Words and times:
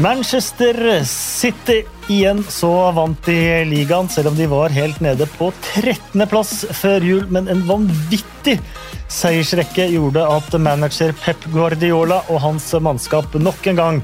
Manchester 0.00 1.04
City 1.04 1.82
igjen 2.08 2.44
så 2.48 2.70
vant 2.96 3.26
de 3.26 3.64
ligaen, 3.68 4.08
selv 4.08 4.30
om 4.30 4.36
de 4.36 4.46
var 4.48 4.72
helt 4.72 5.00
nede 5.04 5.26
på 5.34 5.50
13.-plass 5.74 6.62
før 6.78 7.04
jul. 7.04 7.26
Men 7.28 7.50
en 7.52 7.60
vanvittig 7.68 8.56
seiersrekke 9.12 9.90
gjorde 9.92 10.24
at 10.24 10.56
manager 10.56 11.12
Pep 11.20 11.44
Guardiola 11.52 12.22
og 12.32 12.40
hans 12.46 12.70
mannskap 12.80 13.36
nok 13.36 13.68
en 13.68 13.82
gang 13.82 14.00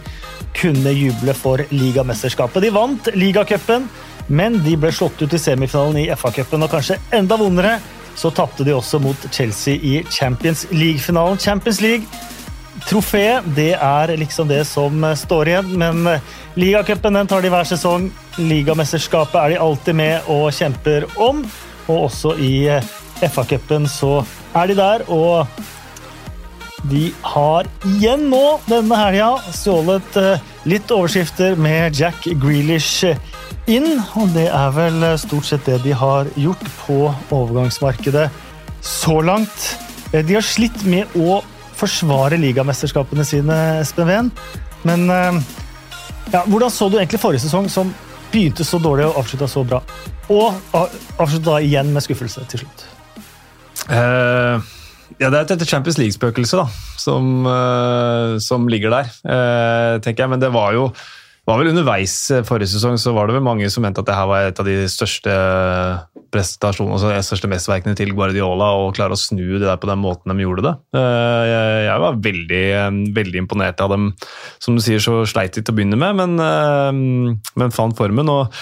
kunne 0.60 0.92
juble 0.92 1.32
for 1.32 1.64
ligamesterskapet. 1.72 2.66
De 2.66 2.74
vant 2.76 3.08
ligacupen, 3.16 3.88
men 4.28 4.60
de 4.68 4.76
ble 4.76 4.92
slått 4.92 5.24
ut 5.24 5.32
i 5.32 5.40
semifinalen 5.40 6.02
i 6.04 6.08
FA-cupen, 6.12 6.66
og 6.66 6.76
kanskje 6.76 7.00
enda 7.16 7.40
vondere, 7.40 7.78
så 8.20 8.28
tapte 8.36 8.68
de 8.68 8.76
også 8.76 9.00
mot 9.00 9.28
Chelsea 9.32 9.80
i 9.80 9.98
Champions 10.12 10.66
League-finalen. 10.76 11.40
Champions 11.40 11.80
League 11.80 12.04
Trofeet 12.84 13.46
det 13.56 13.72
er 13.80 14.12
liksom 14.20 14.48
det 14.50 14.62
som 14.68 15.04
står 15.16 15.48
igjen, 15.48 15.72
men 15.80 16.20
ligacupen 16.60 17.16
tar 17.26 17.42
de 17.42 17.52
hver 17.52 17.68
sesong. 17.68 18.10
Ligamesterskapet 18.36 19.38
er 19.40 19.54
de 19.54 19.62
alltid 19.64 19.96
med 19.96 20.28
og 20.32 20.50
kjemper 20.52 21.08
om, 21.16 21.40
og 21.86 22.10
også 22.10 22.36
i 22.36 22.68
FA-cupen 23.24 23.88
så 23.88 24.20
er 24.54 24.68
de 24.68 24.76
der. 24.76 25.08
og 25.08 25.46
de 26.86 27.08
har 27.24 27.66
igjen 27.88 28.28
nå 28.30 28.60
denne 28.68 28.94
helga 29.00 29.30
stjålet 29.50 30.18
litt 30.68 30.92
overskrifter 30.94 31.56
med 31.58 31.96
Jack 31.98 32.28
Grealish 32.38 33.08
inn. 33.66 33.96
Og 34.14 34.30
det 34.36 34.46
er 34.54 34.74
vel 34.76 35.06
stort 35.18 35.48
sett 35.48 35.66
det 35.66 35.80
de 35.82 35.96
har 35.96 36.30
gjort 36.38 36.62
på 36.84 37.00
overgangsmarkedet 37.34 38.28
så 38.86 39.18
langt. 39.24 39.72
De 40.12 40.36
har 40.36 40.46
slitt 40.46 40.84
med 40.86 41.10
å 41.18 41.40
forsvare 41.76 42.38
ligamesterskapene 42.40 43.24
sine, 43.26 43.56
Espen 43.82 44.08
Ven. 44.08 44.32
Men 44.86 45.06
ja, 46.32 46.42
hvordan 46.46 46.72
så 46.72 46.88
du 46.90 46.98
egentlig 46.98 47.20
forrige 47.22 47.44
sesong, 47.44 47.68
som 47.70 47.92
begynte 48.32 48.64
så 48.66 48.80
dårlig 48.82 49.06
og 49.08 49.20
avslutta 49.22 49.48
så 49.50 49.62
bra? 49.66 49.82
Og 50.32 50.56
avslutta 50.74 51.60
igjen 51.62 51.92
med 51.94 52.04
skuffelse 52.04 52.42
til 52.50 52.64
slutt. 52.64 52.86
Uh, 53.86 54.58
ja, 55.20 55.30
Det 55.30 55.38
er 55.38 55.52
et 55.54 55.68
Champions 55.68 55.98
League-spøkelse 56.00 56.58
da, 56.58 56.66
som, 56.98 57.46
uh, 57.46 58.38
som, 58.42 58.66
ligger 58.68 58.90
der, 58.90 59.12
uh, 59.22 60.02
tenker 60.02 60.24
jeg. 60.24 60.32
Men 60.34 60.42
det 60.42 60.50
var 60.54 60.74
jo 60.74 60.90
var 61.46 61.60
vel 61.60 61.70
underveis 61.70 62.16
forrige 62.42 62.72
sesong 62.72 62.96
så 62.98 63.12
var 63.14 63.28
det 63.28 63.36
vel 63.36 63.44
mange 63.46 63.68
som 63.70 63.84
mente 63.86 64.02
at 64.02 64.08
det 64.08 64.16
her 64.18 64.26
var 64.26 64.48
et 64.48 64.58
av 64.58 64.66
de 64.66 64.80
største 64.90 65.30
prestasjonene, 66.32 66.96
altså 66.96 67.12
de 67.12 67.22
største 67.26 67.50
mesterverkene 67.50 67.96
til 67.98 68.12
Guardiola, 68.16 68.72
og 68.80 68.94
klare 68.96 69.16
å 69.16 69.20
snu 69.20 69.44
det 69.56 69.64
der 69.66 69.78
på 69.80 69.88
den 69.90 70.02
måten 70.02 70.32
de 70.32 70.44
gjorde 70.44 70.64
det. 70.66 70.74
Jeg 70.96 72.02
var 72.02 72.18
veldig, 72.24 72.64
veldig 73.16 73.42
imponert 73.42 73.80
av 73.84 73.92
dem. 73.94 74.10
Som 74.62 74.76
du 74.76 74.82
sier, 74.84 75.00
så 75.02 75.20
sleit 75.28 75.56
de 75.56 75.62
til 75.62 75.74
å 75.74 75.76
begynne 75.76 75.98
med, 76.00 76.18
men, 76.18 77.36
men 77.56 77.74
fant 77.74 77.96
formen. 77.98 78.28
Og 78.32 78.54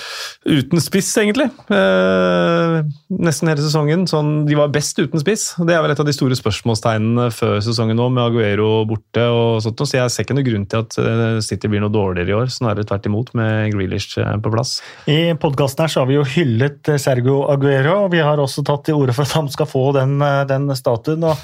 uten 0.49 0.83
spiss, 0.83 1.13
egentlig. 1.21 1.49
Nesten 1.71 3.51
hele 3.51 3.65
sesongen. 3.65 4.07
Sånn, 4.11 4.33
de 4.49 4.59
var 4.59 4.73
best 4.75 4.99
uten 5.01 5.23
spiss. 5.23 5.51
Det 5.61 5.77
er 5.77 5.83
vel 5.85 5.95
et 5.95 6.03
av 6.03 6.09
de 6.09 6.15
store 6.17 6.37
spørsmålstegnene 6.39 7.31
før 7.35 7.59
sesongen 7.65 7.99
nå, 7.99 8.11
med 8.15 8.25
Aguero 8.27 8.85
borte 8.89 9.25
og 9.31 9.63
sånt. 9.65 9.83
Så 9.85 9.99
jeg 10.01 10.13
ser 10.13 10.27
ikke 10.27 10.39
noe 10.39 10.47
grunn 10.47 10.69
til 10.71 10.85
at 10.85 10.99
City 11.45 11.71
blir 11.71 11.83
noe 11.85 11.93
dårligere 11.95 12.33
i 12.33 12.39
år. 12.43 12.53
snarere 12.53 12.87
tvert 12.89 13.09
imot, 13.11 13.35
med 13.39 13.73
Grealish 13.75 14.19
på 14.19 14.53
plass. 14.53 14.79
I 15.11 15.35
podkasten 15.41 15.85
her 15.85 15.93
så 15.93 16.03
har 16.03 16.11
vi 16.11 16.19
jo 16.19 16.25
hyllet 16.35 16.95
Sergio 17.01 17.45
Aguero, 17.49 17.54
og 17.63 18.11
vi 18.13 18.23
har 18.25 18.41
også 18.41 18.65
tatt 18.67 18.87
til 18.87 18.99
orde 18.99 19.15
for 19.15 19.23
at 19.27 19.37
han 19.39 19.51
skal 19.53 19.69
få 19.71 19.85
den, 19.97 20.19
den 20.49 20.69
statuen. 20.77 21.25
og 21.25 21.37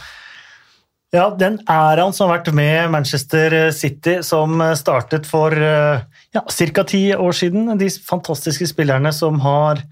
ja, 1.15 1.29
Den 1.31 1.59
æraen 1.69 2.13
som 2.13 2.29
har 2.29 2.39
vært 2.39 2.53
med 2.55 2.91
Manchester 2.91 3.71
City, 3.73 4.21
som 4.23 4.61
startet 4.79 5.27
for 5.27 5.55
ja, 5.55 6.43
ca. 6.43 6.85
ti 6.85 7.15
år 7.15 7.33
siden. 7.33 7.79
De 7.79 7.91
fantastiske 7.91 8.67
spillerne 8.71 9.13
som 9.13 9.41
har 9.43 9.83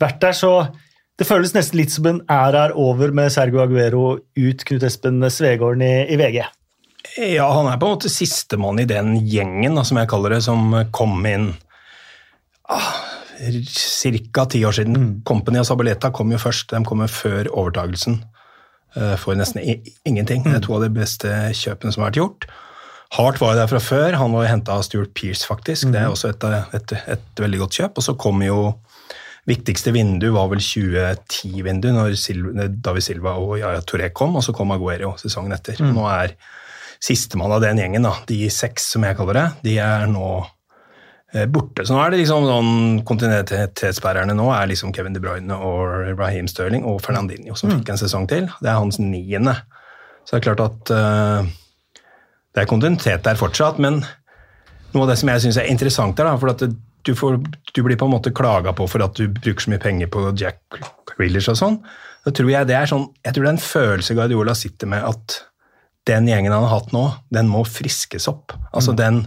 vært 0.00 0.20
der. 0.20 0.36
Så 0.36 0.52
det 1.18 1.26
føles 1.26 1.54
nesten 1.56 1.80
litt 1.80 1.90
som 1.94 2.06
en 2.06 2.20
æra 2.30 2.68
er 2.68 2.76
over 2.78 3.10
med 3.16 3.32
Sergio 3.34 3.64
Aguero 3.64 4.04
ut 4.20 4.64
Knut 4.68 4.84
Espen 4.86 5.18
Svegården 5.26 5.82
i, 5.82 5.94
i 6.14 6.18
VG. 6.20 6.42
Ja, 7.18 7.48
han 7.50 7.66
er 7.66 7.78
på 7.80 7.88
en 7.88 7.96
måte 7.96 8.10
sistemann 8.12 8.78
i 8.78 8.86
den 8.86 9.16
gjengen, 9.26 9.74
da, 9.78 9.82
som 9.86 9.98
jeg 9.98 10.10
kaller 10.10 10.36
det, 10.36 10.42
som 10.46 10.74
kom 10.94 11.24
inn 11.26 11.50
ah, 12.70 12.92
ca. 13.38 14.46
ti 14.50 14.64
år 14.64 14.76
siden. 14.78 14.96
Mm. 14.96 15.12
Company 15.26 15.60
og 15.60 15.68
Sabaleta 15.68 16.10
kom 16.14 16.32
jo 16.32 16.40
først. 16.42 16.70
De 16.74 16.84
kom 16.86 17.04
jo 17.04 17.10
før 17.10 17.50
overtagelsen 17.52 18.22
uh, 18.96 19.16
for 19.20 19.38
nesten 19.38 19.62
ingenting. 20.04 20.44
Mm. 20.44 20.50
Det 20.50 20.56
er 20.60 20.64
to 20.66 20.74
av 20.78 20.86
de 20.86 20.90
beste 20.94 21.28
kjøpene 21.58 21.94
som 21.94 22.04
har 22.04 22.10
vært 22.10 22.20
gjort. 22.22 22.48
Hart 23.16 23.40
var 23.40 23.54
jo 23.54 23.62
der 23.62 23.70
fra 23.70 23.80
før. 23.80 24.18
Han 24.20 24.34
var 24.36 24.44
jo 24.44 24.52
henta 24.52 24.76
av 24.76 24.84
Stuart 24.84 25.14
Pearce, 25.16 25.46
faktisk. 25.48 25.88
Mm. 25.88 25.94
Det 25.94 26.00
er 26.02 26.12
også 26.12 26.32
et, 26.34 26.44
et, 26.76 26.94
et, 27.14 27.32
veldig 27.40 27.62
godt 27.64 27.80
kjøp. 27.80 28.00
Og 28.00 28.08
så 28.10 28.18
kom 28.20 28.44
jo 28.44 28.60
Viktigste 29.48 29.94
vindu 29.94 30.26
var 30.34 30.50
vel 30.50 30.60
2010-vindu, 30.60 31.86
når 31.96 32.18
David 32.84 33.00
Silva 33.00 33.32
og 33.40 33.54
Yaya 33.56 33.80
Touré 33.80 34.10
kom, 34.12 34.34
og 34.36 34.44
så 34.44 34.52
kom 34.52 34.74
Aguero 34.74 35.14
sesongen 35.16 35.54
etter. 35.56 35.80
Mm. 35.80 35.94
Nå 35.96 36.04
er 36.12 36.34
sistemann 37.00 37.54
av 37.56 37.62
den 37.64 37.80
gjengen, 37.80 38.04
da, 38.04 38.12
de 38.28 38.42
seks 38.52 38.90
som 38.92 39.06
jeg 39.06 39.16
kaller 39.16 39.38
det, 39.38 39.46
de 39.64 39.78
er 39.80 40.04
nå 40.10 40.26
eh, 40.42 40.50
borte. 41.52 41.84
Så 41.84 41.92
nå 41.92 42.00
er 42.00 42.12
det 42.12 42.22
liksom 42.22 42.46
sånn 42.48 43.00
kontinuitetsbærerne 43.08 44.32
nå 44.36 44.46
er 44.54 44.70
liksom 44.70 44.94
Kevin 44.96 45.16
De 45.16 45.20
Bruyne 45.20 45.58
og 45.60 46.14
Raheem 46.16 46.48
Sterling 46.48 46.86
og 46.88 47.02
Fernandinho, 47.04 47.56
som 47.58 47.68
mm. 47.68 47.80
fikk 47.80 47.92
en 47.92 48.00
sesong 48.00 48.28
til. 48.30 48.46
Det 48.62 48.70
er 48.70 48.78
hans 48.80 48.96
niende. 49.02 49.52
Så 50.24 50.36
det 50.36 50.40
er 50.40 50.46
klart 50.46 50.64
at 50.64 50.92
uh, 50.94 51.50
det 52.56 52.64
er 52.64 52.70
kontinuitet 52.70 53.26
der 53.26 53.38
fortsatt, 53.40 53.80
men 53.82 54.00
noe 54.94 55.04
av 55.04 55.12
det 55.12 55.18
som 55.20 55.30
jeg 55.32 55.44
syns 55.44 55.60
er 55.60 55.68
interessant 55.68 56.16
der, 56.16 56.30
da, 56.30 56.36
for 56.40 56.52
at 56.54 56.64
du, 56.64 57.14
får, 57.16 57.38
du, 57.72 57.82
blir 57.84 57.98
på 58.00 58.08
en 58.08 58.14
måte 58.16 58.32
klaga 58.36 58.72
på 58.76 58.88
for 58.90 59.04
at 59.04 59.16
du 59.16 59.28
bruker 59.32 59.64
så 59.64 59.72
mye 59.72 59.82
penger 59.82 60.10
på 60.12 60.24
Jack 60.36 60.80
Grealish 61.12 61.52
og 61.52 61.60
sånn. 61.60 61.78
Da 62.26 62.32
tror 62.34 62.50
jeg 62.52 62.68
det 62.68 62.76
er 62.76 62.88
sånn, 62.90 63.06
jeg 63.24 63.36
tror 63.36 63.46
det 63.46 63.50
er 63.50 63.56
en 63.56 63.68
følelse 63.68 64.16
Guardiola 64.18 64.56
sitter 64.58 64.90
med 64.90 65.04
at 65.06 65.38
den 66.08 66.28
gjengen 66.28 66.54
han 66.54 66.64
har 66.64 66.80
hatt 66.80 66.92
nå, 66.96 67.04
den 67.32 67.50
må 67.52 67.62
friskes 67.68 68.28
opp. 68.30 68.56
Altså 68.72 68.94
mm. 68.94 68.98
den 69.00 69.20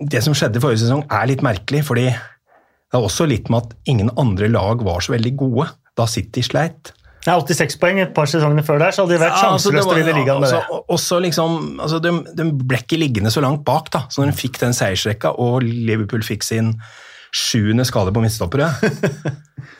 Det 0.00 0.22
som 0.24 0.34
skjedde 0.36 0.62
forrige 0.62 0.84
sesong, 0.84 1.04
er 1.12 1.30
litt 1.30 1.44
merkelig, 1.44 1.84
fordi 1.86 2.08
det 2.10 2.98
er 2.98 3.06
også 3.06 3.26
litt 3.30 3.48
med 3.50 3.66
at 3.66 3.90
ingen 3.90 4.10
andre 4.20 4.48
lag 4.50 4.82
var 4.86 5.02
så 5.02 5.14
veldig 5.14 5.34
gode 5.38 5.70
da 5.98 6.06
City 6.10 6.42
sleit. 6.46 6.92
Ja, 7.24 7.38
86 7.40 7.78
poeng 7.80 7.98
et 8.02 8.12
par 8.16 8.28
sesonger 8.28 8.64
før 8.66 8.82
der, 8.82 8.92
så 8.92 9.04
hadde 9.04 9.16
de 9.16 9.22
vært 9.22 9.38
ja, 9.38 9.52
altså, 9.54 9.72
til 9.72 9.80
å 9.80 9.94
vinne 9.96 10.12
ligaen 10.12 10.42
med 10.42 10.50
også, 10.50 10.60
det. 10.60 10.80
Også 10.92 11.20
liksom, 11.24 11.54
altså, 11.80 12.00
de, 12.04 12.12
de, 12.36 12.46
ble 12.68 12.80
ikke 12.82 12.98
liggende 13.00 13.32
så 13.32 13.40
langt 13.44 13.64
bak, 13.64 13.88
da, 13.94 14.04
så 14.12 14.20
når 14.20 14.34
de 14.34 14.40
fikk 14.42 14.60
den 14.60 14.76
seiersrekka 14.76 15.32
og 15.40 15.64
Liverpool 15.64 16.24
fikk 16.26 16.44
sin 16.44 16.74
sjuende 17.34 17.86
skade 17.88 18.12
på 18.14 18.22
midtstoppere, 18.22 18.68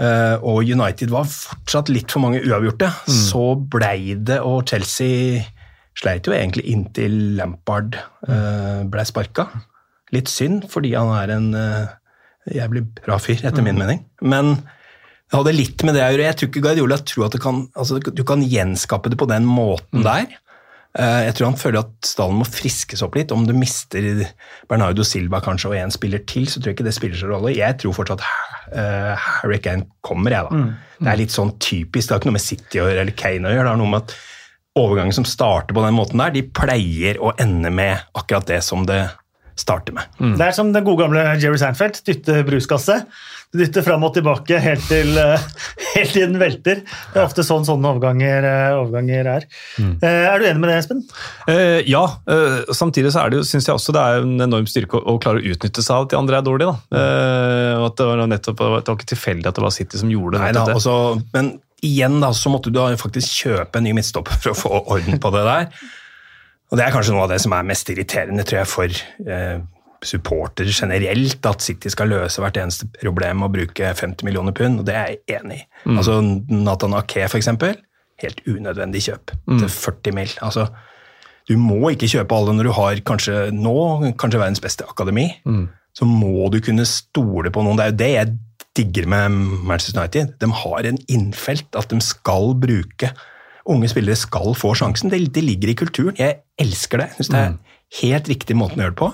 uh, 0.01 0.41
og 0.51 0.65
United 0.65 1.13
var 1.13 1.29
fortsatt 1.29 1.93
litt 1.93 2.15
for 2.15 2.25
mange 2.25 2.41
uavgjorte, 2.43 2.89
mm. 3.05 3.21
så 3.29 3.45
blei 3.77 4.17
det, 4.17 4.41
og 4.41 4.65
Chelsea 4.71 5.45
sleit 5.95 6.27
jo 6.27 6.35
egentlig 6.35 6.65
inntil 6.73 7.37
Lampard 7.37 8.01
uh, 8.27 8.83
ble 8.89 9.05
sparka. 9.07 9.51
Litt 10.15 10.31
synd, 10.33 10.69
fordi 10.73 10.95
han 10.97 11.11
er 11.17 11.35
en 11.35 11.51
uh, 11.57 11.93
jævlig 12.53 12.87
bra 13.03 13.19
fyr, 13.23 13.41
etter 13.41 13.63
mm. 13.63 13.69
min 13.71 13.83
mening. 13.83 14.07
Men 14.23 14.55
det 14.55 15.39
hadde 15.39 15.57
litt 15.57 15.85
med 15.87 15.97
det 15.97 16.05
å 16.05 16.13
gjøre. 16.13 16.29
Jeg 16.29 16.39
tror 16.39 16.51
ikke 16.51 16.65
Guardiola 16.69 16.99
tror 17.03 17.29
at 17.29 17.37
kan, 17.43 17.67
altså, 17.75 17.99
du 17.99 18.25
kan 18.29 18.45
gjenskape 18.45 19.13
det 19.13 19.21
på 19.21 19.29
den 19.31 19.47
måten 19.49 20.03
mm. 20.03 20.07
der. 20.07 20.41
Uh, 20.95 21.25
jeg 21.27 21.35
tror 21.35 21.49
han 21.49 21.59
føler 21.59 21.81
at 21.81 22.07
stallen 22.07 22.39
må 22.39 22.47
friskes 22.47 23.03
opp 23.03 23.17
litt. 23.19 23.33
Om 23.35 23.49
du 23.49 23.55
mister 23.59 24.29
Bernardo 24.71 25.07
Silva 25.07 25.41
kanskje 25.43 25.73
og 25.73 25.79
én 25.81 25.95
spiller 25.95 26.23
til, 26.31 26.47
så 26.47 26.61
tror 26.61 26.71
jeg 26.71 26.79
ikke 26.79 26.87
det 26.87 26.95
spiller 26.95 27.19
så 27.19 27.33
rolle. 27.33 27.57
Jeg 27.57 27.81
tror 27.83 27.97
fortsatt 27.97 28.23
uh, 28.23 29.15
Harry 29.19 29.59
Kane 29.65 29.89
kommer, 30.07 30.37
jeg, 30.37 30.47
da. 30.47 30.61
Mm. 30.61 31.01
Det 31.01 31.11
er 31.11 31.21
litt 31.25 31.35
sånn 31.35 31.57
typisk. 31.59 32.07
Det 32.07 32.15
har 32.15 32.23
ikke 32.23 32.31
noe 32.31 32.39
med 32.39 32.47
City 32.47 32.85
eller 32.85 33.17
Kane 33.19 33.51
å 33.51 33.57
gjøre. 33.57 33.67
Det 33.67 33.75
har 33.75 33.83
noe 33.83 33.95
med 33.97 34.05
at 34.05 34.17
overganger 34.79 35.15
som 35.19 35.27
starter 35.27 35.75
på 35.75 35.83
den 35.85 35.95
måten 35.95 36.21
der, 36.23 36.35
de 36.35 36.43
pleier 36.55 37.19
å 37.23 37.33
ende 37.41 37.71
med 37.75 37.99
akkurat 38.19 38.47
det 38.49 38.61
som 38.67 38.87
det 38.89 39.05
starter 39.59 39.95
med. 39.95 40.11
Mm. 40.19 40.35
Det 40.39 40.49
er 40.49 40.57
som 40.57 40.73
den 40.75 40.85
gode 40.87 41.05
gamle 41.05 41.23
Jerry 41.39 41.59
Seinfeld, 41.61 42.01
dytte 42.07 42.43
bruskasse. 42.47 43.01
Du 43.55 43.61
dytter 43.61 43.85
fram 43.87 44.03
og 44.03 44.11
tilbake 44.17 44.59
helt 44.59 44.83
til, 44.91 45.13
eh, 45.15 45.43
helt 45.95 46.11
til 46.11 46.25
den 46.27 46.41
velter. 46.41 46.81
Det 46.83 47.21
er 47.21 47.23
ofte 47.23 47.45
sånn 47.47 47.63
sånne 47.67 47.93
overganger, 47.93 48.47
eh, 48.49 48.79
overganger 48.81 49.29
er. 49.31 49.47
Mm. 49.79 49.93
Eh, 50.03 50.25
er 50.33 50.43
du 50.43 50.47
enig 50.49 50.63
med 50.65 50.73
det, 50.73 50.79
Espen? 50.81 51.05
Eh, 51.47 51.83
ja. 51.87 52.03
Samtidig 52.75 53.13
så 53.15 53.23
er 53.23 53.31
det 53.31 53.39
jo, 53.39 53.47
synes 53.47 53.69
jeg 53.71 53.77
også 53.77 53.95
det 53.95 54.03
er 54.03 54.27
en 54.27 54.49
enorm 54.49 54.67
styrke 54.67 54.99
å, 54.99 55.05
å 55.15 55.21
klare 55.23 55.39
å 55.39 55.55
utnytte 55.55 55.85
seg 55.87 55.95
av 55.95 56.09
at 56.09 56.15
de 56.17 56.19
andre 56.19 56.41
er 56.41 56.49
dårlige. 56.49 56.75
Da. 56.75 56.99
Eh, 56.99 57.85
at 57.87 58.01
det 58.01 58.09
var 58.11 58.27
nettopp, 58.27 58.59
det 58.59 58.91
var 58.91 58.99
ikke 58.99 59.13
tilfeldig 59.15 59.47
at 59.53 59.61
det 59.61 59.67
var 59.69 59.77
City 59.79 60.03
som 60.03 60.11
gjorde 60.11 60.43
Nei, 60.43 60.51
da, 60.57 60.67
også, 60.75 60.97
men 61.37 61.55
igjen 61.85 62.19
da, 62.23 62.33
så 62.35 62.51
måtte 62.51 62.73
du 62.75 62.81
faktisk 62.99 63.45
kjøpe 63.45 63.79
en 63.79 63.87
ny 63.87 63.95
midtstopper 63.95 64.41
for 64.41 64.51
å 64.51 64.59
få 64.59 64.83
orden 64.97 65.23
på 65.23 65.31
det 65.35 65.45
der. 65.47 65.85
Og 66.75 66.79
Det 66.81 66.89
er 66.89 66.91
kanskje 66.91 67.13
noe 67.15 67.29
av 67.29 67.31
det 67.31 67.39
som 67.39 67.53
er 67.55 67.67
mest 67.69 67.91
irriterende 67.93 68.43
tror 68.43 68.57
jeg, 68.59 68.67
for 68.67 68.95
eh, 69.31 69.61
supportere 70.03 70.73
generelt, 70.75 71.47
at 71.47 71.63
City 71.63 71.93
skal 71.93 72.11
løse 72.11 72.43
hvert 72.43 72.57
eneste 72.59 72.89
problem 72.99 73.45
og 73.47 73.53
bruke 73.55 73.93
50 73.95 74.27
millioner 74.27 74.57
pund, 74.57 74.81
og 74.83 74.89
det 74.89 74.97
er 74.99 75.13
jeg 75.13 75.39
enig 75.39 75.61
i. 75.61 75.67
Mm. 75.85 76.01
Altså 76.01 76.17
Nathan 76.51 76.97
Ake, 76.99 77.29
for 77.31 77.39
eksempel, 77.39 77.77
helt 78.25 78.43
unødvendig 78.51 79.05
kjøp 79.07 79.31
mm. 79.47 79.61
til 79.63 79.71
40 79.71 80.17
mill. 80.19 80.35
Altså, 80.43 80.67
Du 81.47 81.55
må 81.61 81.93
ikke 81.93 82.09
kjøpe 82.09 82.35
alle 82.35 82.57
når 82.57 82.67
du 82.67 82.73
har 82.73 83.01
kanskje 83.07 83.37
nå 83.53 83.77
kanskje 84.19 84.41
verdens 84.41 84.63
beste 84.65 84.87
akademi. 84.89 85.29
Så 85.95 86.09
må 86.09 86.49
du 86.51 86.59
kunne 86.65 86.87
stole 86.89 87.53
på 87.55 87.63
noen. 87.63 87.79
Det 87.79 87.85
er 87.85 87.93
jo 87.93 87.99
det 88.01 88.11
jeg 88.15 88.35
digger 88.75 89.07
med 89.13 89.37
Manchester 89.69 90.01
United. 90.01 90.35
De 90.41 90.51
har 90.65 90.89
en 90.89 90.99
innfelt 91.07 91.79
at 91.79 91.93
de 91.93 92.01
skal 92.03 92.57
bruke 92.59 93.13
Unge 93.71 93.89
spillere 93.89 94.19
skal 94.19 94.53
få 94.59 94.75
sjansen. 94.77 95.11
Det, 95.13 95.23
det 95.35 95.45
ligger 95.45 95.73
i 95.73 95.77
kulturen. 95.79 96.17
Jeg 96.19 96.43
elsker 96.61 97.01
det. 97.01 97.09
Synes 97.17 97.31
det 97.33 97.41
er 97.41 97.55
helt 98.01 98.29
riktig 98.29 98.57
måten 98.59 98.83
å 98.83 98.85
gjøre 98.85 98.95
det 98.95 99.01
på. 99.01 99.11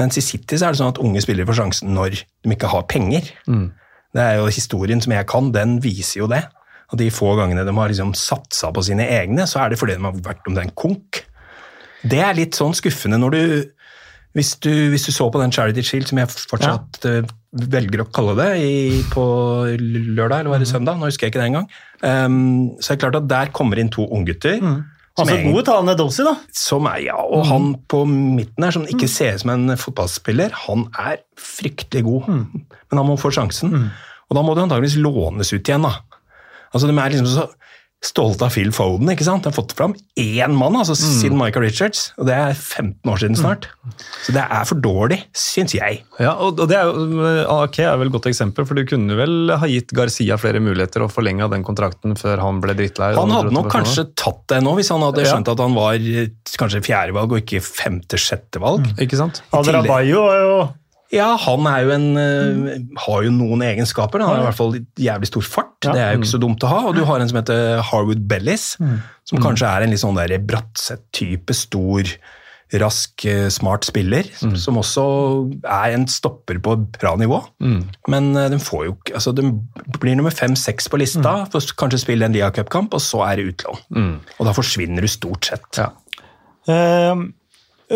Mens 0.00 0.18
i 0.18 0.24
City 0.24 0.58
så 0.58 0.66
er 0.66 0.74
det 0.74 0.80
sånn 0.80 0.92
at 0.94 1.00
unge 1.02 1.22
spillere 1.22 1.46
får 1.46 1.60
sjansen 1.60 1.94
når 1.94 2.18
de 2.24 2.56
ikke 2.56 2.72
har 2.72 2.86
penger. 2.90 3.30
Det 4.14 4.22
er 4.22 4.40
jo 4.40 4.50
Historien 4.50 5.02
som 5.02 5.14
jeg 5.14 5.26
kan, 5.30 5.52
den 5.54 5.78
viser 5.84 6.24
jo 6.24 6.30
det. 6.30 6.42
Og 6.92 6.98
de 7.00 7.10
få 7.14 7.36
gangene 7.38 7.64
de 7.66 7.76
har 7.76 7.90
liksom 7.90 8.14
satsa 8.18 8.72
på 8.74 8.82
sine 8.86 9.06
egne, 9.10 9.46
så 9.50 9.62
er 9.62 9.72
det 9.72 9.78
fordi 9.80 9.96
de 9.96 10.04
har 10.04 10.18
vært 10.26 10.46
om 10.46 10.54
det 10.54 10.64
er 10.64 10.68
en 10.68 10.76
konk. 10.78 11.22
Det 12.04 12.20
er 12.20 12.36
litt 12.36 12.58
sånn 12.58 12.74
skuffende 12.76 13.18
når 13.22 13.30
du 13.34 13.40
hvis 14.34 14.56
du, 14.58 14.70
hvis 14.90 15.06
du 15.06 15.12
så 15.14 15.28
på 15.30 15.38
den 15.38 15.52
Charity 15.54 15.82
Shield, 15.86 16.08
som 16.10 16.18
jeg 16.18 16.30
fortsatt 16.50 17.04
eh, 17.06 17.26
velger 17.54 18.02
å 18.02 18.08
kalle 18.14 18.34
det, 18.38 18.48
i, 18.62 19.02
på 19.12 19.24
lørdag 19.78 20.42
eller 20.42 20.54
var 20.54 20.62
det 20.62 20.70
søndag, 20.70 20.98
nå 20.98 21.08
husker 21.08 21.28
jeg 21.28 21.34
ikke 21.34 21.42
det 21.42 21.50
engang, 21.52 21.68
um, 22.02 22.74
så 22.80 22.90
det 22.90 22.96
er 22.96 23.02
klart 23.04 23.20
at 23.20 23.30
der 23.30 23.54
kommer 23.54 23.80
inn 23.80 23.92
to 23.94 24.06
unggutter. 24.08 24.58
som 24.58 24.82
Altså 25.14 25.36
gode 25.44 25.62
talende 25.68 25.94
Dossi, 25.98 26.24
da. 26.26 26.34
som 26.58 26.88
er, 26.90 27.04
ja, 27.06 27.18
og 27.22 27.44
han 27.46 27.68
på 27.90 28.02
midten 28.10 28.66
her, 28.66 28.74
som 28.74 28.88
ikke 28.90 29.10
ser 29.10 29.36
ut 29.36 29.44
som 29.44 29.54
en 29.54 29.76
fotballspiller, 29.78 30.56
han 30.66 30.88
er 30.98 31.22
fryktelig 31.38 32.02
god. 32.08 32.32
Men 32.34 33.00
han 33.00 33.06
må 33.06 33.14
få 33.20 33.30
sjansen. 33.34 33.92
Og 34.26 34.34
da 34.34 34.42
må 34.42 34.56
det 34.56 34.64
antageligvis 34.64 34.98
lånes 34.98 35.52
ut 35.54 35.62
igjen, 35.62 35.86
da. 35.86 36.00
Altså, 36.74 36.88
de 36.90 36.96
er 36.98 37.14
liksom 37.14 37.30
så 37.30 37.46
stolte 38.04 38.44
av 38.46 38.52
Phil 38.54 38.70
Foden, 38.74 39.08
ikke 39.12 39.24
sant? 39.26 39.44
De 39.44 39.50
har 39.50 39.56
fått 39.56 39.72
fram 39.78 39.94
én 40.20 40.52
mann 40.56 40.76
altså, 40.76 40.94
siden 40.98 41.38
Michael 41.40 41.64
Richards, 41.66 42.10
og 42.20 42.28
det 42.28 42.34
er 42.36 42.52
15 42.54 43.10
år 43.10 43.20
siden 43.22 43.38
snart. 43.38 43.68
Så 44.26 44.34
det 44.36 44.44
er 44.44 44.68
for 44.68 44.80
dårlig, 44.84 45.18
syns 45.36 45.74
jeg. 45.76 46.02
Ja, 46.20 46.34
og 46.36 46.60
og 46.64 46.68
det 46.70 46.76
er 46.78 46.92
AK 47.54 47.78
er 47.84 47.96
vel 48.00 48.08
et 48.10 48.14
godt 48.14 48.28
eksempel, 48.30 48.66
for 48.68 48.78
du 48.78 48.84
kunne 48.88 49.16
vel 49.18 49.50
ha 49.58 49.66
gitt 49.70 49.92
Garcia 49.96 50.36
flere 50.40 50.60
muligheter 50.64 51.04
og 51.06 51.10
forlenga 51.14 51.48
den 51.52 51.64
kontrakten 51.66 52.14
før 52.20 52.42
han 52.44 52.60
ble 52.64 52.76
drittlei? 52.78 53.12
Han 53.18 53.32
hadde 53.34 53.52
nok 53.56 53.70
kanskje 53.72 54.06
tatt 54.14 54.44
det 54.52 54.62
nå, 54.64 54.76
hvis 54.78 54.92
han 54.94 55.02
hadde 55.04 55.24
Ja. 55.24 55.32
skjønt 55.34 55.48
at 55.54 55.64
han 55.64 55.74
var 55.74 55.94
eh, 55.94 56.28
kanskje 56.60 56.82
fjerdevalg 56.84 57.32
og 57.32 57.42
ikke 57.42 57.62
femte-sjette 57.64 58.60
valg. 58.62 58.86
Ikke 59.00 59.16
sant? 59.20 59.42
Adrabayo 59.52 59.88
Bayo 59.94 60.24
er 60.30 60.40
jo 60.44 60.56
Ja, 61.12 61.34
han 61.38 61.66
jo 61.84 61.90
en, 61.94 62.06
mm. 62.16 62.86
har 63.04 63.24
jo 63.26 63.32
noen 63.34 63.64
egenskaper. 63.66 64.22
Han 64.24 64.32
har 64.32 64.44
i 64.44 64.46
hvert 64.48 64.58
fall 64.58 64.78
jævlig 65.00 65.28
stor 65.30 65.44
fart. 65.46 65.74
Ja. 65.84 65.92
Det 65.92 66.04
er 66.04 66.14
jo 66.14 66.22
ikke 66.22 66.32
så 66.32 66.40
dumt 66.42 66.64
å 66.64 66.70
ha. 66.70 66.78
Og 66.88 66.96
du 66.96 67.02
har 67.08 67.20
en 67.20 67.30
som 67.30 67.38
heter 67.38 67.82
Harwood 67.90 68.24
Bellis, 68.30 68.72
som 69.28 69.42
kanskje 69.42 69.68
er 69.68 69.84
en 69.84 69.94
litt 69.94 70.02
sånn 70.02 70.18
Bratseth-type, 70.48 71.54
stor, 71.54 72.08
rask, 72.80 73.26
eh, 73.28 73.46
smart 73.52 73.86
spiller. 73.86 74.26
Som 74.58 74.80
også 74.80 75.04
er 75.62 75.94
en 75.94 76.08
stopper 76.10 76.58
på 76.64 76.76
bra 76.96 77.14
nivå. 77.20 77.42
Men 78.10 78.32
den 78.34 78.62
får 78.62 78.88
jo 78.88 78.96
ikke 78.96 79.18
altså 79.20 79.34
Den 79.36 79.52
blir 80.00 80.16
nummer 80.18 80.34
fem-seks 80.34 80.88
på 80.90 80.98
lista, 81.04 81.36
for 81.52 81.76
kanskje 81.78 82.02
spille 82.06 82.26
en 82.26 82.34
Lia 82.34 82.50
Cup-kamp, 82.54 82.96
og 82.96 83.04
så 83.04 83.22
er 83.28 83.38
det 83.38 83.52
utlån. 83.52 83.86
Og 84.40 84.48
da 84.48 84.56
forsvinner 84.56 85.04
du 85.04 85.12
stort 85.12 85.52
sett. 85.52 85.68
Ja. 85.78 85.92
Eh, 86.64 87.24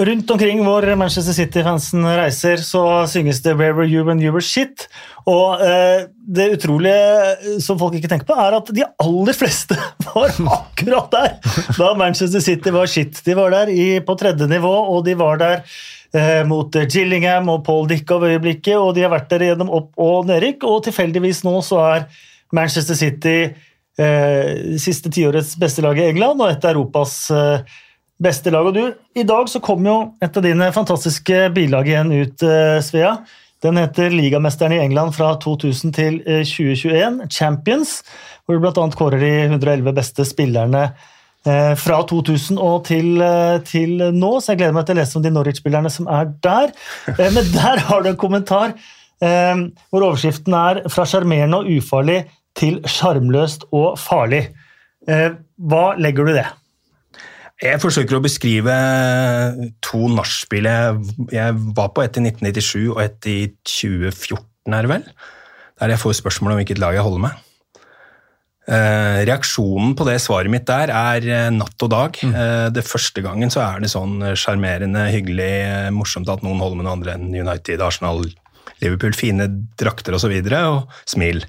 rundt 0.07 0.31
omkring 0.31 0.61
hvor 0.65 0.85
Manchester 0.97 1.35
City-fansen 1.37 2.05
reiser, 2.07 2.61
så 2.63 3.07
synges 3.11 3.43
det 3.43 3.57
'Where 3.57 3.75
were 3.75 3.89
you 3.89 4.05
when 4.05 4.23
you 4.23 4.33
were 4.33 4.45
shit'? 4.45 4.87
Og 5.27 5.61
eh, 5.61 6.07
det 6.35 6.53
utrolige 6.57 7.61
som 7.61 7.79
folk 7.79 7.95
ikke 7.95 8.09
tenker 8.09 8.27
på, 8.27 8.37
er 8.39 8.57
at 8.57 8.71
de 8.75 8.85
aller 8.85 9.37
fleste 9.37 9.77
var 10.07 10.33
akkurat 10.33 11.11
der 11.13 11.37
da 11.79 11.93
Manchester 11.95 12.41
City 12.41 12.71
var 12.71 12.87
shit. 12.87 13.21
De 13.25 13.37
var 13.37 13.51
der 13.51 13.69
i, 13.69 14.01
på 14.01 14.15
tredje 14.15 14.49
nivå, 14.49 14.73
og 14.95 15.05
de 15.05 15.17
var 15.19 15.37
der 15.37 15.65
eh, 16.15 16.45
mot 16.47 16.75
eh, 16.77 16.89
Gillingham 16.89 17.49
og 17.49 17.65
Paul 17.65 17.89
Dick 17.89 18.11
av 18.11 18.25
øyeblikket, 18.25 18.77
og 18.77 18.95
de 18.95 19.05
har 19.05 19.13
vært 19.13 19.31
der 19.31 19.51
gjennom 19.51 19.71
opp- 19.71 19.99
og 19.99 20.27
nedrykk, 20.31 20.65
og 20.65 20.85
tilfeldigvis 20.89 21.45
nå 21.45 21.59
så 21.67 21.83
er 21.97 22.09
Manchester 22.53 22.97
City 22.97 23.39
eh, 23.99 24.79
siste 24.81 25.13
tiårets 25.13 25.57
beste 25.61 25.85
lag 25.85 25.99
i 25.99 26.09
England 26.09 26.41
og 26.41 26.53
et 26.53 26.65
av 26.65 26.73
Europas 26.77 27.19
eh, 27.35 27.79
beste 28.23 28.51
lag. 28.55 28.67
Og 28.67 28.75
du, 28.75 28.85
I 29.19 29.25
dag 29.27 29.49
så 29.51 29.61
kom 29.65 29.85
jo 29.87 29.99
et 30.25 30.37
av 30.37 30.45
dine 30.45 30.71
fantastiske 30.75 31.49
bilag 31.57 31.89
igjen 31.91 32.13
ut, 32.15 32.43
eh, 32.43 32.79
Svea. 32.85 33.17
Den 33.63 33.79
heter 33.81 34.11
Ligamesteren 34.15 34.73
i 34.77 34.83
England 34.85 35.17
fra 35.17 35.33
2000 35.43 35.95
til 35.97 36.21
eh, 36.27 36.45
2021, 36.47 37.25
Champions, 37.35 38.03
hvor 38.47 38.59
du 38.59 38.63
bl.a. 38.63 38.85
kårer 38.95 39.19
de 39.23 39.33
111 39.49 39.95
beste 39.97 40.27
spillerne 40.29 40.85
eh, 41.47 41.75
fra 41.79 41.99
2000 42.07 42.61
og 42.63 42.85
til, 42.87 43.17
eh, 43.25 43.59
til 43.67 43.97
nå. 44.15 44.31
Så 44.41 44.53
jeg 44.55 44.63
gleder 44.63 44.77
meg 44.79 44.87
til 44.87 44.99
å 44.99 45.01
lese 45.01 45.19
om 45.19 45.27
de 45.27 45.35
Norwich-spillerne 45.35 45.91
som 45.91 46.07
er 46.11 46.31
der. 46.47 46.71
Eh, 47.19 47.27
Men 47.35 47.51
der 47.55 47.83
har 47.89 48.03
du 48.05 48.13
en 48.13 48.21
kommentar 48.21 48.77
eh, 49.23 49.67
hvor 49.91 50.07
overskriften 50.11 50.55
er 50.55 50.83
'Fra 50.89 51.07
sjarmerende 51.07 51.63
og 51.63 51.67
ufarlig 51.79 52.25
til 52.59 52.81
sjarmløst 52.87 53.67
og 53.73 53.99
farlig'. 53.99 54.49
Eh, 55.09 55.31
Hva 55.59 55.95
legger 55.99 56.25
du 56.25 56.31
i 56.31 56.39
det? 56.39 56.47
Jeg 57.59 57.81
forsøker 57.83 58.19
å 58.19 58.23
beskrive 58.23 58.75
to 59.83 60.05
nachspiel 60.13 60.69
jeg, 60.69 61.57
var 61.75 61.91
på, 61.91 62.05
et 62.05 62.19
i 62.21 62.23
1997 62.29 62.93
og 62.93 63.03
et 63.03 63.29
i 63.31 63.39
2014, 63.67 64.45
er 64.71 64.87
det 64.87 64.93
vel? 64.93 65.09
Der 65.79 65.95
jeg 65.95 66.03
får 66.03 66.21
spørsmål 66.21 66.55
om 66.55 66.61
hvilket 66.61 66.79
lag 66.83 66.95
jeg 66.95 67.07
holder 67.07 67.25
med. 67.25 67.45
Eh, 68.69 69.19
reaksjonen 69.25 69.95
på 69.97 70.05
det 70.05 70.19
svaret 70.21 70.53
mitt 70.53 70.67
der 70.69 70.93
er 70.93 71.25
eh, 71.25 71.49
natt 71.55 71.87
og 71.87 71.91
dag. 71.91 72.19
Eh, 72.29 72.67
det 72.75 72.85
første 72.87 73.25
gangen 73.25 73.51
så 73.51 73.63
er 73.65 73.83
det 73.83 73.91
sånn 73.91 74.21
eh, 74.21 74.37
sjarmerende, 74.39 75.07
hyggelig, 75.15 75.55
eh, 75.65 75.91
morsomt 75.95 76.29
at 76.31 76.45
noen 76.45 76.61
holder 76.61 76.79
med 76.79 76.87
noen 76.87 76.99
andre 76.99 77.17
enn 77.17 77.33
United, 77.33 77.83
Arsenal, 77.83 78.27
Liverpool, 78.85 79.17
fine 79.17 79.49
drakter 79.81 80.15
og, 80.15 80.23
så 80.23 80.31
videre, 80.31 80.63
og 80.69 81.01
smil. 81.09 81.43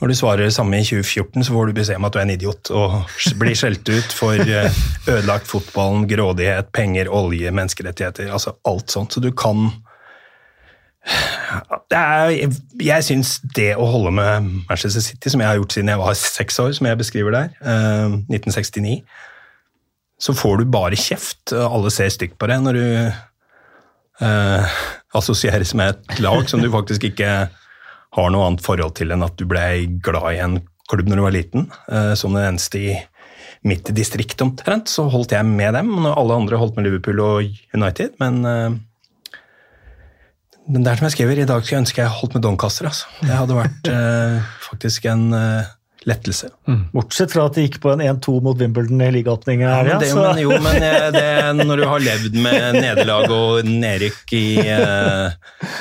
Når 0.00 0.08
du 0.08 0.16
svarer 0.16 0.46
det 0.46 0.54
samme 0.56 0.78
i 0.80 0.84
2014, 0.84 1.44
så 1.44 1.52
får 1.52 1.66
du 1.68 1.76
beskjed 1.76 1.98
om 2.00 2.06
at 2.08 2.14
du 2.14 2.18
er 2.18 2.24
en 2.24 2.32
idiot 2.32 2.70
og 2.72 2.94
blir 3.40 3.56
skjelt 3.58 3.84
ut 3.84 4.14
for 4.16 4.40
eh, 4.40 4.78
ødelagt 5.04 5.48
fotballen, 5.50 6.06
grådighet, 6.08 6.70
penger, 6.72 7.10
olje, 7.12 7.52
menneskerettigheter, 7.52 8.30
altså 8.32 8.56
alt 8.68 8.92
sånt. 8.92 9.12
Så 9.12 9.20
du 9.20 9.30
kan 9.36 9.68
Jeg, 11.90 13.04
syns 13.04 13.38
det 13.56 13.72
å 13.80 13.86
holde 13.88 14.12
med 14.14 14.48
Manchester 14.68 15.02
City, 15.02 15.32
som 15.32 15.40
jeg 15.40 15.48
har 15.48 15.58
gjort 15.58 15.74
siden 15.74 15.92
jeg 15.92 16.00
var 16.00 16.18
seks 16.20 16.58
år, 16.62 16.72
som 16.76 16.86
jeg 16.86 17.00
beskriver 17.00 17.36
der, 17.36 17.48
eh, 17.60 18.16
1969, 18.30 19.00
så 20.20 20.36
får 20.36 20.60
du 20.60 20.64
bare 20.72 20.96
kjeft. 21.00 21.52
Alle 21.52 21.90
ser 21.92 22.12
stygt 22.12 22.38
på 22.38 22.48
deg 22.48 22.60
når 22.64 22.78
du 22.78 22.84
eh, 24.24 24.80
assosieres 25.16 25.74
med 25.74 25.96
et 25.96 26.20
lag 26.24 26.48
som 26.48 26.60
du 26.60 26.70
faktisk 26.72 27.08
ikke 27.10 27.48
har 28.16 28.30
noe 28.34 28.46
annet 28.48 28.64
forhold 28.64 28.94
til 28.98 29.12
enn 29.14 29.22
at 29.22 29.36
du 29.38 29.44
ble 29.46 29.64
glad 30.02 30.32
i 30.34 30.40
en 30.42 30.58
klubb 30.90 31.06
når 31.10 31.20
du 31.20 31.24
var 31.28 31.34
liten. 31.36 31.66
Eh, 31.92 32.12
som 32.18 32.34
den 32.34 32.48
eneste 32.48 32.80
i 32.82 32.94
mitt 33.62 33.90
distrikt 33.94 34.40
omtrent, 34.42 34.88
så 34.88 35.04
holdt 35.12 35.34
jeg 35.36 35.44
med 35.46 35.74
dem. 35.76 35.90
Når 36.02 36.16
alle 36.18 36.38
andre 36.42 36.58
holdt 36.58 36.78
med 36.78 36.88
Liverpool 36.88 37.20
og 37.20 37.50
United. 37.76 38.16
Men 38.22 38.40
eh, 38.48 38.70
men 40.70 40.84
det 40.84 40.90
er 40.92 40.98
som 41.00 41.06
jeg 41.08 41.14
skriver, 41.16 41.38
i 41.42 41.46
dag 41.48 41.62
skulle 41.64 41.78
jeg 41.80 41.82
ønske 41.84 42.02
jeg 42.04 42.12
holdt 42.14 42.34
med 42.36 42.44
Doncaster. 42.44 42.86
Altså. 42.90 43.08
Det 43.24 43.34
hadde 43.34 43.56
vært 43.58 43.88
eh, 43.94 44.50
faktisk 44.68 45.08
en 45.10 45.24
lettelse. 46.08 46.48
Bortsett 46.94 47.32
fra 47.34 47.48
at 47.48 47.56
de 47.58 47.64
gikk 47.66 47.80
på 47.82 47.90
en 47.92 48.00
1-2 48.04 48.36
mot 48.44 48.56
Wimbledon 48.60 49.02
i 49.04 49.08
ligaåpningen. 49.18 49.66
Ja, 49.66 49.80
men 49.88 49.98
det, 50.00 50.10
så- 50.12 50.22
men, 50.28 50.38
jo, 50.44 50.54
men 50.62 50.78
det, 51.16 51.24
når 51.66 51.82
du 51.82 51.86
har 51.90 52.04
levd 52.06 52.38
med 52.40 52.78
nederlag 52.78 53.26
og 53.34 53.66
nedrykk 53.68 54.36
i 54.38 54.44
eh, 54.62 55.34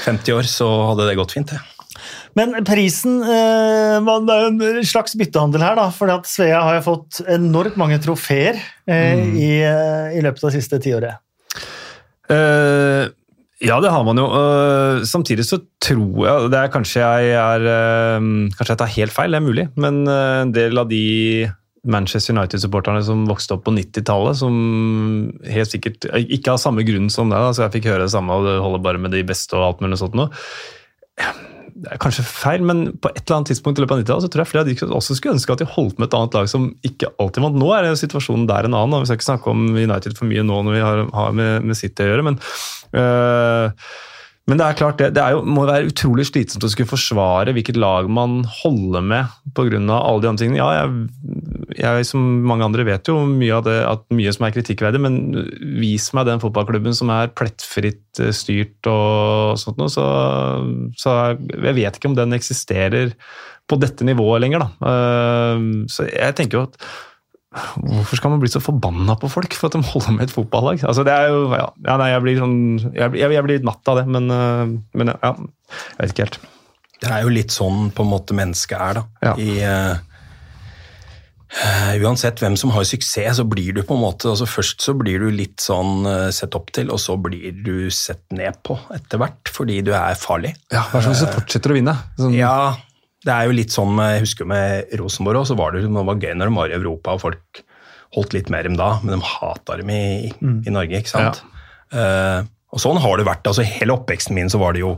50 0.07 0.36
år, 0.39 0.50
så 0.50 0.67
hadde 0.89 1.05
det 1.12 1.19
gått 1.21 1.38
fint, 1.38 1.53
det. 1.53 1.62
Men 2.38 2.53
prisen 2.67 3.21
eh, 3.25 3.98
Det 4.00 4.36
er 4.36 4.43
jo 4.45 4.50
en 4.51 4.88
slags 4.88 5.15
byttehandel 5.17 5.63
her, 5.65 5.77
da. 5.79 5.88
For 5.93 6.12
Svea 6.29 6.62
har 6.65 6.79
jo 6.79 6.88
fått 6.91 7.21
enormt 7.27 7.79
mange 7.79 8.00
trofeer 8.03 8.59
eh, 8.89 9.24
i, 9.33 9.53
eh, 9.65 10.17
i 10.17 10.25
løpet 10.25 10.43
av 10.43 10.51
det 10.51 10.59
siste 10.59 10.81
tiåret. 10.83 11.24
Uh, 12.29 13.09
ja, 13.59 13.79
det 13.81 13.89
har 13.91 14.03
man 14.05 14.19
jo. 14.21 14.27
Uh, 14.29 15.01
samtidig 15.07 15.48
så 15.48 15.57
tror 15.81 16.19
jeg 16.27 16.51
det 16.53 16.59
er 16.59 16.69
Kanskje 16.71 17.01
jeg 17.01 17.31
er 17.33 17.65
uh, 17.65 18.27
Kanskje 18.53 18.69
jeg 18.75 18.81
tar 18.83 18.93
helt 18.93 19.15
feil, 19.15 19.33
det 19.33 19.39
er 19.39 19.48
mulig. 19.48 19.65
Men 19.81 20.03
uh, 20.07 20.43
en 20.45 20.53
del 20.55 20.79
av 20.79 20.88
de 20.91 21.50
Manchester 21.89 22.36
United-supporterne 22.36 23.01
som 23.07 23.25
vokste 23.27 23.55
opp 23.55 23.65
på 23.65 23.74
90-tallet, 23.74 24.38
som 24.41 24.55
helt 25.48 25.71
sikkert 25.71 26.09
ikke 26.21 26.53
har 26.53 26.62
samme 26.62 26.83
grunn 26.88 27.07
som 27.13 27.31
deg, 27.31 27.53
så 27.55 27.65
jeg 27.65 27.77
fikk 27.77 27.88
høre 27.91 28.03
det 28.03 28.13
samme 28.13 28.36
og 28.36 28.48
det 28.48 28.57
holder 28.59 28.83
bare 28.83 29.01
med 29.01 29.15
de 29.15 29.24
beste 29.27 29.55
og 29.55 29.63
alt 29.63 29.83
mulig 29.86 30.00
sånt 30.01 30.17
noe. 30.19 30.27
Det 31.79 31.93
er 31.93 32.01
kanskje 32.01 32.25
feil, 32.27 32.63
men 32.65 32.89
på 33.00 33.12
et 33.12 33.21
eller 33.24 33.38
annet 33.38 33.51
tidspunkt 33.53 33.79
i 33.79 33.83
løpet 33.83 33.95
av 33.95 34.01
90-tallet 34.01 34.25
så 34.25 34.31
tror 34.33 34.43
jeg 34.43 34.51
flere 34.51 34.63
av 34.65 34.69
de 34.69 34.98
også 35.00 35.15
skulle 35.17 35.38
ønske 35.38 35.55
at 35.55 35.62
de 35.63 35.69
holdt 35.77 36.01
med 36.01 36.09
et 36.09 36.17
annet 36.17 36.36
lag 36.36 36.51
som 36.51 36.67
ikke 36.86 37.12
alltid 37.21 37.45
vant. 37.45 37.59
Nå 37.62 37.71
er 37.75 37.88
det 37.88 37.95
situasjonen 38.01 38.48
der 38.50 38.67
en 38.67 38.75
annen. 38.75 38.98
og 38.98 39.05
Vi 39.05 39.09
skal 39.12 39.19
ikke 39.19 39.29
snakke 39.29 39.53
om 39.53 39.65
United 39.71 40.17
for 40.19 40.27
mye 40.29 40.45
nå 40.45 40.62
når 40.67 40.75
vi 40.75 40.83
har, 40.83 41.03
har 41.15 41.36
med, 41.39 41.69
med 41.69 41.79
City 41.79 42.03
å 42.05 42.09
gjøre, 42.12 42.27
men 42.27 42.39
øh, 43.00 43.89
men 44.50 44.60
det 44.60 44.65
er 44.65 44.77
klart, 44.79 44.98
det, 44.98 45.12
det 45.15 45.22
er 45.24 45.36
jo, 45.38 45.44
må 45.46 45.68
være 45.70 45.91
utrolig 45.91 46.25
slitsomt 46.29 46.65
å 46.65 46.72
skulle 46.74 46.89
forsvare 46.89 47.53
hvilket 47.56 47.77
lag 47.79 48.10
man 48.10 48.41
holder 48.63 49.06
med 49.06 49.38
pga. 49.56 49.77
alle 49.77 50.24
de 50.24 50.32
andre 50.32 50.41
tingene. 50.41 50.60
Ja, 50.60 50.70
jeg 50.82 51.60
jeg 51.77 52.06
som 52.08 52.24
mange 52.48 52.65
andre 52.65 52.86
vet 52.88 53.10
jo 53.10 53.15
mye 53.27 53.53
av 53.60 53.65
det, 53.68 53.77
at 53.86 54.06
mye 54.15 54.32
som 54.34 54.46
er 54.48 54.56
kritikkverdig, 54.56 55.01
men 55.03 55.20
vis 55.79 56.10
meg 56.18 56.27
den 56.27 56.41
fotballklubben 56.41 56.96
som 56.98 57.12
er 57.13 57.32
plettfritt 57.36 58.22
eh, 58.22 58.34
styrt 58.36 58.89
og 58.89 59.60
sånt 59.62 59.79
noe, 59.79 59.91
så, 59.94 60.08
så 61.00 61.15
jeg 61.29 61.75
vet 61.77 62.00
ikke 62.00 62.12
om 62.12 62.18
den 62.18 62.36
eksisterer 62.38 63.13
på 63.70 63.77
dette 63.77 64.08
nivået 64.08 64.41
lenger, 64.44 64.65
da. 64.65 64.89
Eh, 64.91 65.68
så 65.94 66.08
jeg 66.10 66.38
tenker 66.39 66.60
jo 66.60 66.65
at 66.70 66.89
Hvorfor 67.50 68.13
skal 68.20 68.29
man 68.29 68.38
bli 68.44 68.50
så 68.51 68.60
forbanna 68.62 69.15
på 69.18 69.25
folk 69.32 69.56
for 69.58 69.68
at 69.70 69.75
de 69.77 69.82
holder 69.82 70.12
med 70.13 70.24
et 70.27 70.34
fotballag? 70.34 70.84
Altså, 70.86 71.01
det 71.08 71.13
er 71.15 71.27
jo, 71.34 71.39
ja, 71.58 71.65
ja 71.88 71.96
nei, 71.98 72.10
jeg 72.12 72.22
blir 72.25 72.41
sånn, 72.44 72.58
jeg, 72.94 73.08
jeg, 73.18 73.29
jeg 73.34 73.44
blir 73.46 73.58
litt 73.58 73.65
matt 73.65 73.89
av 73.89 73.96
det, 73.98 74.06
men, 74.06 74.29
men 74.94 75.08
ja, 75.15 75.32
jeg 75.34 75.98
vet 75.98 76.12
ikke 76.13 76.25
helt. 76.27 76.38
Det 77.00 77.10
er 77.10 77.24
jo 77.25 77.32
litt 77.34 77.51
sånn 77.56 77.89
på 77.96 78.03
en 78.06 78.12
måte 78.12 78.36
mennesket 78.38 78.77
er, 78.77 78.94
da. 79.00 79.03
Ja. 79.25 79.34
I, 79.41 79.65
uh, 79.65 79.96
uansett 82.06 82.38
hvem 82.44 82.53
som 82.60 82.70
har 82.75 82.84
suksess, 82.86 83.38
så 83.39 83.46
blir 83.50 83.74
du 83.74 83.82
på 83.82 83.96
en 83.98 84.03
måte 84.03 84.29
altså 84.29 84.46
Først 84.46 84.86
så 84.86 84.94
blir 85.00 85.18
du 85.24 85.29
litt 85.34 85.58
sånn 85.63 86.06
sett 86.36 86.53
opp 86.60 86.70
til, 86.75 86.91
og 86.94 87.00
så 87.01 87.18
blir 87.18 87.50
du 87.65 87.89
sett 87.89 88.29
ned 88.36 88.62
på 88.62 88.77
etter 88.94 89.18
hvert, 89.24 89.50
fordi 89.50 89.82
du 89.88 89.94
er 89.98 90.13
farlig. 90.20 90.53
Ja, 90.70 90.84
Hva 90.91 91.01
slags 91.01 91.20
som 91.24 91.34
fortsetter 91.34 91.72
å 91.74 91.75
vinne? 91.79 91.96
Sånn, 92.20 92.38
Ja, 92.38 92.75
det 93.29 93.36
er 93.36 93.48
jo 93.48 93.55
litt 93.55 93.74
sånn 93.74 94.00
Jeg 94.01 94.24
husker 94.25 94.48
med 94.50 94.93
Rosenborg 95.00 95.43
også, 95.43 95.53
så 95.53 95.59
var 95.59 95.75
det, 95.75 95.86
det 95.86 96.05
var 96.09 96.21
gøy 96.21 96.33
når 96.38 96.50
de 96.50 96.57
var 96.57 96.71
i 96.74 96.77
Europa, 96.79 97.15
og 97.15 97.24
folk 97.27 97.63
holdt 98.17 98.33
litt 98.33 98.50
mer 98.50 98.65
dem 98.65 98.77
da, 98.79 98.95
men 99.03 99.19
de 99.19 99.25
hata 99.38 99.77
dem 99.77 99.91
i, 99.93 100.31
i 100.41 100.74
Norge, 100.74 101.03
ikke 101.03 101.12
sant? 101.12 101.43
Eh, 101.93 102.41
og 102.69 102.81
sånn 102.81 103.00
har 103.01 103.17
det 103.17 103.27
vært. 103.27 103.48
altså 103.50 103.65
Hele 103.65 103.95
oppveksten 103.95 104.38
min 104.38 104.51
så 104.51 104.59
var 104.62 104.75
det 104.75 104.83
jo 104.83 104.95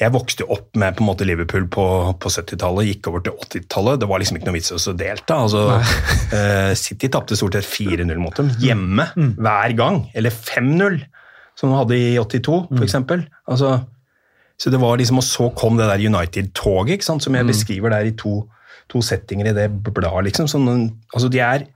Jeg 0.00 0.12
vokste 0.12 0.44
jo 0.44 0.56
opp 0.56 0.74
med 0.80 0.96
på 0.96 1.04
en 1.04 1.08
måte 1.08 1.26
Liverpool 1.28 1.68
på, 1.70 1.84
på 2.20 2.32
70-tallet, 2.32 2.88
gikk 2.90 3.08
over 3.12 3.22
til 3.24 3.36
80-tallet. 3.46 4.00
Det 4.02 4.08
var 4.10 4.20
liksom 4.20 4.40
ikke 4.40 4.48
noe 4.48 4.56
vits 4.56 4.72
i 4.72 4.78
å 4.80 4.96
delta. 4.98 5.36
altså 5.44 5.62
uh, 5.78 6.72
City 6.84 7.12
tapte 7.14 7.38
stort 7.38 7.54
sett 7.60 7.68
4-0 7.68 8.10
mot 8.18 8.34
dem 8.40 8.50
hjemme 8.58 9.06
hver 9.14 9.76
gang. 9.78 10.00
Eller 10.18 10.34
5-0, 10.34 10.98
som 11.54 11.70
de 11.70 11.78
hadde 11.78 12.00
i 12.00 12.16
82, 12.18 12.58
for 12.72 12.88
eksempel. 12.88 13.22
Altså, 13.46 13.76
så 14.60 14.70
det 14.70 14.78
var 14.80 14.98
liksom, 15.00 15.18
Og 15.18 15.24
så 15.26 15.48
kom 15.58 15.76
det 15.76 15.88
der 15.90 16.04
United-toget, 16.06 16.98
ikke 16.98 17.08
sant, 17.08 17.22
som 17.24 17.34
jeg 17.34 17.46
beskriver 17.48 17.90
der 17.90 18.06
i 18.06 18.14
to, 18.16 18.44
to 18.88 19.02
settinger 19.02 19.50
i 19.50 19.56
det 19.56 19.68
bladet. 19.82 20.24
liksom, 20.30 20.46
sånn, 20.48 20.92
altså 21.12 21.28
de 21.32 21.40
er, 21.42 21.66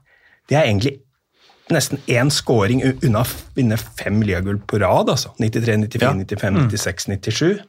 de 0.49 0.55
er 0.55 0.69
egentlig 0.69 0.99
nesten 1.69 1.99
én 2.09 2.31
scoring 2.33 2.81
unna 3.03 3.21
å 3.21 3.27
vinne 3.55 3.77
fem 3.77 4.21
ligagull 4.25 4.57
på 4.65 4.79
rad. 4.81 5.09
altså. 5.09 5.33
93, 5.37 5.77
94, 5.85 6.01
Ja. 6.01 6.13
95, 6.13 6.63
96, 6.71 7.07
97. 7.07 7.59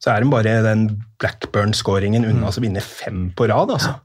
Så 0.00 0.12
er 0.12 0.22
de 0.22 0.30
bare 0.30 0.62
den 0.62 1.02
Blackburn-scoringen 1.20 2.24
unna 2.28 2.48
å 2.48 2.62
vinne 2.62 2.80
fem 2.80 3.32
på 3.36 3.48
rad. 3.50 3.70
altså. 3.70 3.96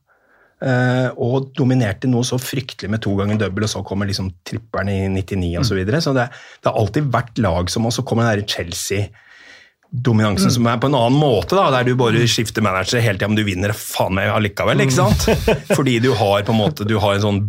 Uh, 0.66 1.12
og 1.20 1.52
dominerte 1.54 2.08
noe 2.08 2.24
så 2.24 2.40
fryktelig 2.40 2.90
med 2.90 3.02
to 3.04 3.12
ganger 3.20 3.38
double, 3.38 3.68
og 3.68 3.70
så 3.70 3.84
kommer 3.86 4.08
liksom 4.08 4.32
tripperne 4.48 4.94
i 5.04 5.10
99 5.12 5.60
osv. 5.60 5.68
Så, 5.68 5.76
videre. 5.76 6.02
så 6.02 6.14
det, 6.16 6.30
det 6.64 6.72
har 6.72 6.80
alltid 6.80 7.12
vært 7.12 7.38
lag 7.44 7.70
som 7.70 7.86
Og 7.86 7.94
så 7.94 8.06
kommer 8.08 8.32
den 8.36 8.48
Chelsea 8.48 9.10
dominansen 10.04 10.52
som 10.52 10.68
er 10.68 10.80
på 10.82 10.90
en 10.90 10.98
annen 10.98 11.18
måte, 11.20 11.56
da, 11.58 11.70
der 11.74 11.88
du 11.88 11.96
bare 12.00 12.26
skifter 12.30 12.64
manager 12.66 13.04
hele 13.04 13.20
tida, 13.20 13.30
men 13.32 13.40
du 13.40 13.46
vinner 13.48 13.74
faen 13.78 14.16
meg 14.18 14.32
allikevel, 14.34 14.84
ikke 14.84 14.96
sant? 14.98 15.28
Fordi 15.78 15.98
du 16.04 16.12
har 16.18 16.46
på 16.48 16.56
en 16.56 16.60
måte 16.60 16.88
du 16.88 16.98
har 17.02 17.16
en 17.16 17.24
sånn 17.24 17.42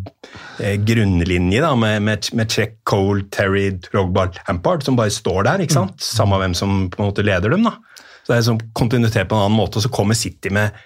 eh, 0.62 0.76
grunnlinje 0.82 1.62
da, 1.64 1.72
med, 1.78 2.04
med, 2.06 2.28
med 2.38 2.52
Czech, 2.52 2.76
Cole, 2.88 3.26
Terry, 3.34 3.70
Drogba, 3.88 4.28
Lampard, 4.46 4.84
som 4.86 4.98
bare 4.98 5.14
står 5.14 5.48
der, 5.48 5.64
ikke 5.64 5.78
sant? 5.78 5.96
Samme 6.02 6.38
hvem 6.42 6.54
som 6.56 6.86
på 6.92 7.02
en 7.02 7.10
måte 7.10 7.24
leder 7.26 7.54
dem. 7.56 7.66
da. 7.66 7.76
Så 8.22 8.32
det 8.32 8.38
er 8.38 8.46
sånn 8.50 8.62
kontinuitet 8.76 9.30
på 9.30 9.38
en 9.38 9.46
annen 9.46 9.58
måte, 9.58 9.80
og 9.80 9.86
så 9.86 9.92
kommer 9.92 10.18
City 10.18 10.52
med 10.54 10.76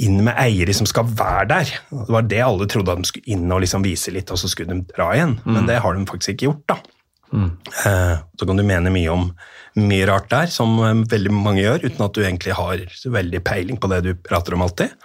inn 0.00 0.22
med 0.24 0.36
eiere 0.40 0.72
som 0.76 0.88
skal 0.88 1.08
være 1.08 1.48
der. 1.50 1.74
Det 1.92 2.14
var 2.14 2.24
det 2.28 2.40
alle 2.40 2.68
trodde 2.70 2.94
at 2.94 3.02
de 3.02 3.08
skulle 3.10 3.34
inn 3.34 3.50
og 3.52 3.60
liksom 3.64 3.84
vise 3.84 4.12
litt, 4.14 4.30
og 4.32 4.40
så 4.40 4.48
skulle 4.48 4.72
de 4.72 4.86
dra 4.94 5.10
igjen. 5.16 5.36
Men 5.44 5.68
det 5.68 5.80
har 5.84 5.96
de 5.96 6.06
faktisk 6.08 6.34
ikke 6.34 6.48
gjort. 6.48 6.64
da. 6.72 6.78
Eh, 7.86 8.16
så 8.38 8.46
kan 8.46 8.58
du 8.58 8.64
mene 8.66 8.92
mye 8.92 9.10
om 9.12 9.28
mye 9.78 10.06
rart 10.10 10.30
der, 10.32 10.50
som 10.50 10.78
eh, 10.82 11.04
veldig 11.10 11.34
mange 11.34 11.62
gjør, 11.62 11.84
uten 11.86 12.06
at 12.06 12.16
du 12.16 12.24
egentlig 12.24 12.56
har 12.58 12.86
veldig 13.18 13.42
peiling 13.46 13.78
på 13.80 13.90
det 13.92 14.00
du 14.08 14.14
prater 14.26 14.56
om 14.56 14.64
alltid. 14.66 14.96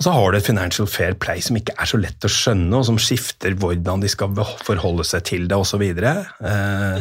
Og 0.00 0.06
så 0.06 0.12
har 0.16 0.32
du 0.32 0.38
et 0.38 0.46
financial 0.46 0.86
fair 0.88 1.12
play 1.20 1.42
som 1.44 1.54
ikke 1.58 1.74
er 1.78 1.86
så 1.86 1.98
lett 2.00 2.24
å 2.24 2.30
skjønne, 2.32 2.72
og 2.74 2.86
som 2.88 2.96
skifter 2.98 3.52
hvordan 3.60 4.00
de 4.02 4.08
skal 4.10 4.32
forholde 4.64 5.04
seg 5.06 5.26
til 5.28 5.44
det 5.50 5.58
osv. 5.60 5.82
Eh, 5.84 6.22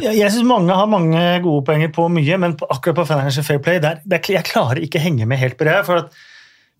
Jeg, 0.04 0.18
jeg 0.20 0.34
syns 0.36 0.46
mange 0.46 0.76
har 0.76 0.90
mange 0.92 1.22
gode 1.42 1.64
poenger 1.70 1.94
på 1.96 2.10
mye, 2.14 2.38
men 2.44 2.58
på, 2.60 2.68
akkurat 2.70 3.00
på 3.00 3.08
Financial 3.14 3.48
Fair 3.48 3.64
Play 3.64 3.80
der, 3.82 4.04
der, 4.06 4.22
jeg 4.36 4.46
klarer 4.52 4.84
ikke 4.84 5.02
henge 5.02 5.26
med 5.26 5.40
helt 5.42 5.58
på 5.58 5.66
det. 5.66 5.80
For, 5.88 6.04
at, 6.04 6.20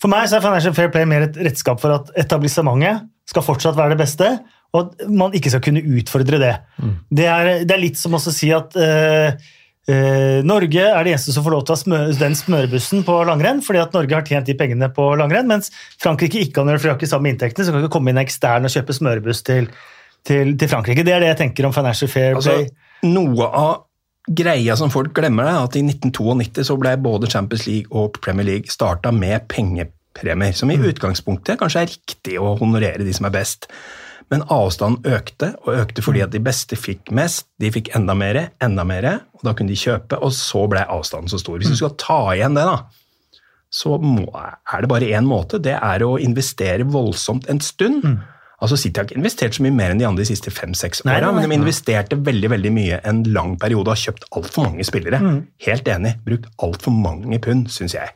for 0.04 0.14
meg 0.14 0.28
så 0.30 0.38
er 0.38 0.46
Financial 0.46 0.76
Fair 0.78 0.92
Play 0.94 1.08
mer 1.10 1.26
et 1.30 1.40
redskap 1.48 1.82
for 1.82 1.96
at 1.96 2.12
etablissementet 2.20 3.08
skal 3.32 3.48
fortsatt 3.48 3.80
være 3.80 3.96
det 3.96 4.04
beste, 4.04 4.30
og 4.76 4.84
at 4.84 5.08
man 5.10 5.34
ikke 5.36 5.52
skal 5.56 5.64
kunne 5.64 5.82
utfordre 5.98 6.38
det. 6.44 6.54
Det, 7.10 7.26
er, 7.28 7.50
det 7.66 7.74
er 7.76 7.82
litt 7.82 7.98
som 8.00 8.14
å 8.16 8.22
si 8.22 8.52
at 8.56 8.76
eh, 8.80 9.40
Norge 9.90 10.84
er 10.86 11.08
de 11.08 11.14
eneste 11.16 11.34
som 11.34 11.44
får 11.46 11.56
lov 11.56 11.64
til 11.66 11.74
å 11.74 11.78
ha 11.78 11.82
smø, 11.82 12.00
den 12.20 12.36
smørebussen 12.38 13.02
på 13.08 13.16
langrenn, 13.28 13.64
fordi 13.66 13.82
at 13.82 13.96
Norge 13.96 14.14
har 14.14 14.28
tjent 14.28 14.46
de 14.48 14.56
pengene 14.58 14.92
på 14.94 15.08
langrenn, 15.18 15.50
mens 15.50 15.72
Frankrike 16.02 16.44
ikke 16.44 16.60
kan 16.60 16.70
gjøre 16.70 16.78
det, 16.78 16.84
for 16.84 16.88
de 16.88 16.94
har 16.94 17.00
ikke 17.02 17.10
samme 17.12 17.32
inntektene, 17.32 17.66
så 17.66 17.74
kan 17.74 17.82
ikke 17.82 17.96
komme 17.98 18.14
inn 18.14 18.22
ekstern 18.22 18.68
og 18.70 18.74
kjøpe 18.76 18.96
smørebuss 18.96 19.42
til, 19.48 19.72
til, 20.28 20.54
til 20.54 20.72
Frankrike. 20.72 21.06
Det 21.08 21.16
er 21.16 21.26
det 21.26 21.32
jeg 21.34 21.42
tenker 21.48 21.68
om 21.68 21.74
Financial 21.76 22.12
Fair 22.12 22.38
Play. 22.38 22.68
Altså, 22.70 23.08
noe 23.10 23.50
av 23.50 23.74
greia 24.30 24.76
som 24.78 24.92
folk 24.94 25.16
glemmer, 25.18 25.50
er 25.50 25.64
at 25.66 25.78
i 25.78 25.84
1992 25.86 26.68
så 26.70 26.78
ble 26.80 26.94
både 27.02 27.30
Champions 27.32 27.66
League 27.70 27.90
og 27.90 28.22
Premier 28.22 28.48
League 28.48 28.74
starta 28.74 29.14
med 29.16 29.48
pengepremier, 29.52 30.54
som 30.58 30.72
i 30.72 30.78
utgangspunktet 30.78 31.60
kanskje 31.62 31.84
er 31.84 31.92
riktig 31.96 32.38
å 32.40 32.54
honorere 32.62 33.06
de 33.08 33.16
som 33.18 33.28
er 33.28 33.36
best. 33.36 33.70
Men 34.32 34.46
avstanden 34.48 35.12
økte, 35.12 35.52
og 35.66 35.76
økte 35.82 36.04
fordi 36.06 36.24
at 36.24 36.32
de 36.32 36.40
beste 36.44 36.78
fikk 36.80 37.12
mest. 37.16 37.50
De 37.60 37.72
fikk 37.74 37.92
enda 37.98 38.16
mer, 38.16 38.40
enda 38.64 38.86
mer, 38.88 39.08
og 39.36 39.44
da 39.44 39.54
kunne 39.58 39.74
de 39.74 39.80
kjøpe, 39.80 40.22
og 40.24 40.32
så 40.36 40.64
ble 40.72 40.86
avstanden 40.88 41.32
så 41.32 41.42
stor. 41.42 41.60
Hvis 41.60 41.74
du 41.74 41.80
skal 41.82 41.98
ta 42.00 42.22
igjen 42.38 42.56
det, 42.56 42.64
da, 42.68 42.78
så 43.72 43.96
må, 44.04 44.28
er 44.32 44.84
det 44.84 44.92
bare 44.92 45.10
én 45.16 45.28
måte. 45.28 45.60
Det 45.64 45.76
er 45.76 46.04
å 46.04 46.18
investere 46.20 46.88
voldsomt 46.88 47.48
en 47.52 47.60
stund. 47.64 48.04
Altså 48.62 48.78
City 48.78 49.00
har 49.00 49.08
ikke 49.08 49.18
investert 49.18 49.56
så 49.58 49.64
mye 49.66 49.74
mer 49.74 49.94
enn 49.94 50.02
de 50.02 50.06
andre 50.06 50.22
de 50.22 50.30
siste 50.30 50.52
fem-seks 50.54 51.02
åra, 51.08 51.32
men 51.34 51.48
de 51.50 51.58
investerte 51.58 52.20
veldig 52.20 52.52
veldig 52.54 52.72
mye 52.76 53.00
en 53.10 53.24
lang 53.34 53.56
periode 53.62 53.90
og 53.90 53.96
har 53.96 54.04
kjøpt 54.04 54.28
altfor 54.38 54.68
mange 54.68 54.86
spillere. 54.86 55.22
Mm. 55.24 55.40
Helt 55.66 55.90
enig. 55.90 56.12
Brukt 56.28 56.52
altfor 56.68 56.94
mange 56.94 57.40
pund, 57.42 57.72
syns 57.74 57.96
jeg. 57.98 58.14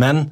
Men 0.00 0.26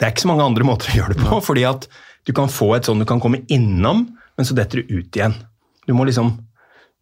det 0.00 0.06
er 0.06 0.14
ikke 0.14 0.24
så 0.24 0.30
mange 0.32 0.46
andre 0.48 0.64
måter 0.64 0.90
å 0.90 0.96
gjøre 0.96 1.18
det 1.18 1.26
på. 1.26 1.42
fordi 1.50 1.66
at 1.68 1.90
du 2.26 2.32
kan 2.36 2.48
få 2.52 2.72
et 2.78 2.88
sånn, 2.88 3.02
du 3.02 3.08
kan 3.08 3.20
komme 3.20 3.42
innom, 3.52 4.06
men 4.40 4.48
så 4.48 4.56
detter 4.56 4.80
du 4.80 4.94
ut 4.96 5.16
igjen. 5.18 5.34
Du 5.84 5.92
må 5.92 6.06
liksom 6.08 6.38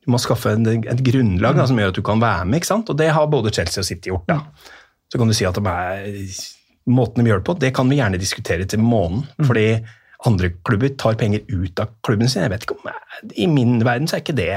du 0.03 0.11
må 0.11 0.19
skaffe 0.19 0.51
en, 0.57 0.65
et 0.67 1.01
grunnlag 1.05 1.59
da, 1.59 1.67
som 1.69 1.79
gjør 1.79 1.93
at 1.93 1.99
du 1.99 2.03
kan 2.03 2.19
være 2.23 2.47
med. 2.49 2.59
ikke 2.59 2.71
sant? 2.71 2.89
Og 2.91 2.97
det 2.99 3.11
har 3.13 3.29
både 3.31 3.53
Chelsea 3.53 3.83
og 3.83 3.87
City 3.87 4.09
gjort. 4.09 4.25
da. 4.27 4.41
Så 5.13 5.21
kan 5.21 5.29
du 5.29 5.35
si 5.37 5.45
at 5.45 5.59
de 5.59 5.69
er, 5.69 6.07
måten 6.89 7.21
de 7.21 7.29
gjør 7.29 7.43
det 7.43 7.47
på, 7.47 7.55
det 7.61 7.71
kan 7.77 7.93
vi 7.93 7.99
gjerne 8.01 8.21
diskutere 8.21 8.65
til 8.65 8.81
månen. 8.81 9.27
Fordi 9.37 9.67
andre 10.27 10.51
klubber 10.67 10.95
tar 10.99 11.19
penger 11.21 11.45
ut 11.53 11.83
av 11.85 11.93
klubben 12.09 12.33
sin. 12.33 12.41
Jeg 12.47 12.55
vet 12.55 12.65
ikke 12.65 12.79
om, 12.79 12.89
I 13.37 13.51
min 13.53 13.77
verden 13.85 14.09
så 14.09 14.17
er 14.17 14.25
ikke 14.25 14.39
det 14.39 14.49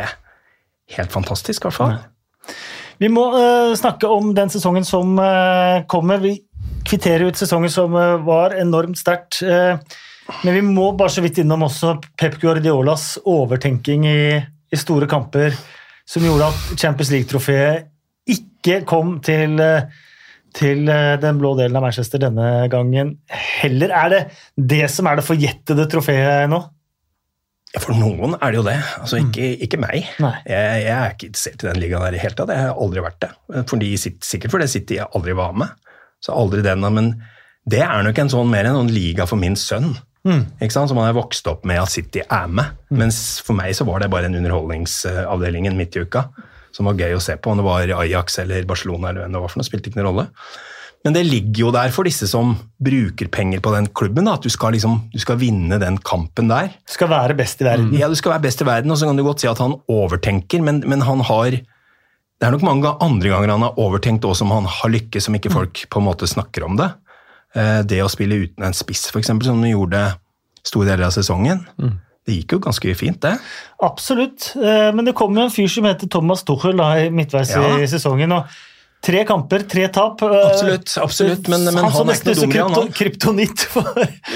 helt 0.96 1.12
fantastisk, 1.12 1.62
i 1.62 1.70
hvert 1.70 1.78
fall. 1.78 2.56
Vi 3.04 3.10
må 3.12 3.28
uh, 3.36 3.76
snakke 3.78 4.10
om 4.10 4.32
den 4.38 4.50
sesongen 4.54 4.88
som 4.88 5.20
uh, 5.20 5.84
kommer. 5.92 6.24
Vi 6.24 6.38
kvitterer 6.88 7.28
ut 7.28 7.44
sesongen 7.44 7.74
som 7.74 7.94
uh, 7.98 8.24
var 8.24 8.56
enormt 8.56 9.04
sterkt. 9.04 9.44
eh, 9.44 9.84
men 10.44 10.58
vi 10.58 10.62
må 10.66 10.92
bare 10.98 11.14
så 11.14 11.24
vidt 11.24 11.42
innom 11.44 11.66
også 11.68 11.96
Pep 12.20 12.38
Guardiolas 12.42 13.16
overtenking 13.28 14.08
i, 14.10 14.24
i 14.40 14.80
store 14.80 15.10
kamper, 15.10 15.56
som 16.08 16.26
gjorde 16.26 16.50
at 16.52 16.82
Champions 16.82 17.12
League-trofeet 17.14 17.88
ikke 18.32 18.82
kom 18.90 19.16
til, 19.26 19.58
til 20.58 20.92
eh, 20.92 21.16
den 21.22 21.40
blå 21.42 21.56
delen 21.60 21.80
av 21.80 21.86
Manchester 21.88 22.22
denne 22.22 22.68
gangen 22.72 23.16
heller. 23.62 23.96
Er 24.04 24.14
det 24.14 24.22
det 24.56 24.86
som 24.94 25.10
er 25.10 25.20
det 25.20 25.28
forjettede 25.28 25.88
trofeet 25.92 26.52
nå? 26.52 26.62
For 27.80 27.96
noen 27.96 28.36
er 28.36 28.52
det 28.52 28.58
jo 28.60 28.66
det. 28.68 28.78
Altså 29.00 29.22
ikke, 29.22 29.46
ikke 29.64 29.80
meg. 29.80 30.10
Jeg, 30.20 30.80
jeg 30.84 30.92
er 30.92 31.14
ikke 31.14 31.30
interessert 31.30 31.64
i 31.64 31.70
den 31.70 31.80
ligaen 31.80 32.04
der 32.04 32.12
i 32.12 32.18
det 32.18 32.24
hele 32.26 32.36
tatt. 32.36 32.52
Jeg 32.52 32.68
har 32.68 32.82
aldri 32.84 33.04
vært 33.06 33.22
det. 33.24 33.30
Fordi, 33.72 33.92
sikkert 33.96 34.52
fordi 34.52 34.68
City 34.68 34.98
aldri 35.06 35.36
var 35.40 35.56
med. 35.56 35.72
Så 36.22 36.36
aldri 36.36 36.60
den, 36.66 36.84
men 36.84 37.14
det 37.72 37.80
er 37.86 38.04
nok 38.04 38.20
en 38.20 38.32
sånn 38.34 38.52
mer 38.52 38.68
enn 38.68 38.80
en 38.82 38.92
liga 38.92 39.28
for 39.30 39.40
min 39.40 39.56
sønn. 39.60 39.94
Ikke 40.26 40.74
sant? 40.74 40.92
Som 40.92 41.00
han 41.02 41.10
er 41.10 41.18
vokst 41.18 41.48
opp 41.50 41.64
med 41.68 41.82
at 41.82 41.90
City 41.90 42.22
er 42.22 42.50
med. 42.52 42.76
Mens 42.94 43.40
for 43.46 43.58
meg 43.58 43.74
så 43.78 43.88
var 43.88 44.04
det 44.04 44.12
bare 44.14 44.30
en 44.30 44.38
underholdningsavdelingen 44.38 45.78
midt 45.78 45.98
i 45.98 46.06
uka. 46.06 46.28
Som 46.76 46.88
var 46.88 47.00
gøy 47.00 47.18
å 47.18 47.24
se 47.24 47.36
på. 47.38 47.52
Om 47.52 47.62
det 47.62 47.68
var 47.68 47.96
Ajax 48.04 48.38
eller 48.44 48.68
Barcelona 48.70 49.10
eller 49.10 49.26
hvem 49.26 49.34
det 49.34 49.42
var 49.44 49.52
for 49.52 49.62
noe, 49.62 49.68
spilte 49.68 49.92
ikke 49.92 50.02
noen 50.02 50.12
rolle. 50.12 50.28
Men 51.02 51.16
det 51.16 51.24
ligger 51.26 51.64
jo 51.64 51.72
der 51.74 51.90
for 51.94 52.06
disse 52.06 52.28
som 52.30 52.54
bruker 52.82 53.30
penger 53.34 53.62
på 53.66 53.74
den 53.74 53.88
klubben. 53.98 54.28
Da, 54.30 54.36
at 54.38 54.46
du 54.46 54.54
skal, 54.54 54.76
liksom, 54.76 55.00
du 55.10 55.18
skal 55.22 55.40
vinne 55.42 55.80
den 55.82 55.98
kampen 56.06 56.52
der. 56.52 56.70
Skal 56.90 57.10
være 57.10 57.34
best 57.40 57.64
i 57.64 57.66
verden. 57.66 57.90
Ja, 57.98 58.10
du 58.12 58.18
skal 58.20 58.36
være 58.36 58.46
best 58.46 58.62
i 58.62 58.68
verden, 58.68 58.94
og 58.94 59.00
så 59.02 59.10
kan 59.10 59.18
du 59.18 59.26
godt 59.26 59.42
si 59.42 59.50
at 59.50 59.62
han 59.64 59.80
overtenker, 59.90 60.62
men, 60.62 60.84
men 60.86 61.06
han 61.08 61.26
har 61.26 61.58
Det 62.42 62.48
er 62.48 62.54
nok 62.56 62.64
mange 62.66 62.90
andre 63.06 63.30
ganger 63.30 63.52
han 63.54 63.66
har 63.68 63.78
overtenkt 63.82 64.26
også 64.26 64.42
som 64.42 64.54
han 64.54 64.66
har 64.66 64.90
lykkes, 64.90 65.28
som 65.28 65.36
ikke 65.38 65.52
folk 65.54 65.84
på 65.90 66.02
en 66.02 66.08
måte 66.08 66.30
snakker 66.30 66.66
om 66.66 66.78
det. 66.78 66.88
Eh, 67.56 67.82
Det 67.84 68.00
å 68.04 68.10
spille 68.10 68.38
uten 68.48 68.64
en 68.64 68.74
spiss, 68.74 69.08
f.eks., 69.12 69.28
som 69.28 69.62
du 69.62 69.68
gjorde 69.68 70.06
store 70.64 70.88
deler 70.92 71.08
av 71.10 71.12
sesongen. 71.16 71.66
Mm. 71.82 72.00
Det 72.26 72.36
gikk 72.38 72.52
jo 72.54 72.60
ganske 72.60 72.96
fint, 72.96 73.20
det. 73.22 73.38
Absolutt. 73.82 74.52
Eh, 74.56 74.92
Men 74.94 75.06
det 75.06 75.16
kom 75.18 75.34
jo 75.36 75.42
en 75.48 75.50
fyr 75.54 75.68
som 75.68 75.84
heter 75.90 76.08
Thomas 76.08 76.44
Tuchel 76.44 76.78
da, 76.78 76.92
i 77.02 77.10
midtveis 77.10 77.50
Ja. 77.56 77.78
i 77.78 77.88
sesongen. 77.88 78.32
og 78.32 78.46
Tre 79.02 79.24
kamper, 79.26 79.64
tre 79.68 79.88
tap. 79.90 80.22
Eh, 80.22 80.28
Absolutt, 80.30 80.86
absolutt, 81.02 81.48
men- 81.50 81.64
men 81.66 81.74
han 81.74 81.90
han 81.92 82.10
er 82.10 82.14
ikke 82.14 82.36
noe 82.36 82.46
dum, 82.46 82.52
han. 82.52 82.92
krypto, 82.92 82.94
kryptonitt 82.94 83.60
for 83.66 83.84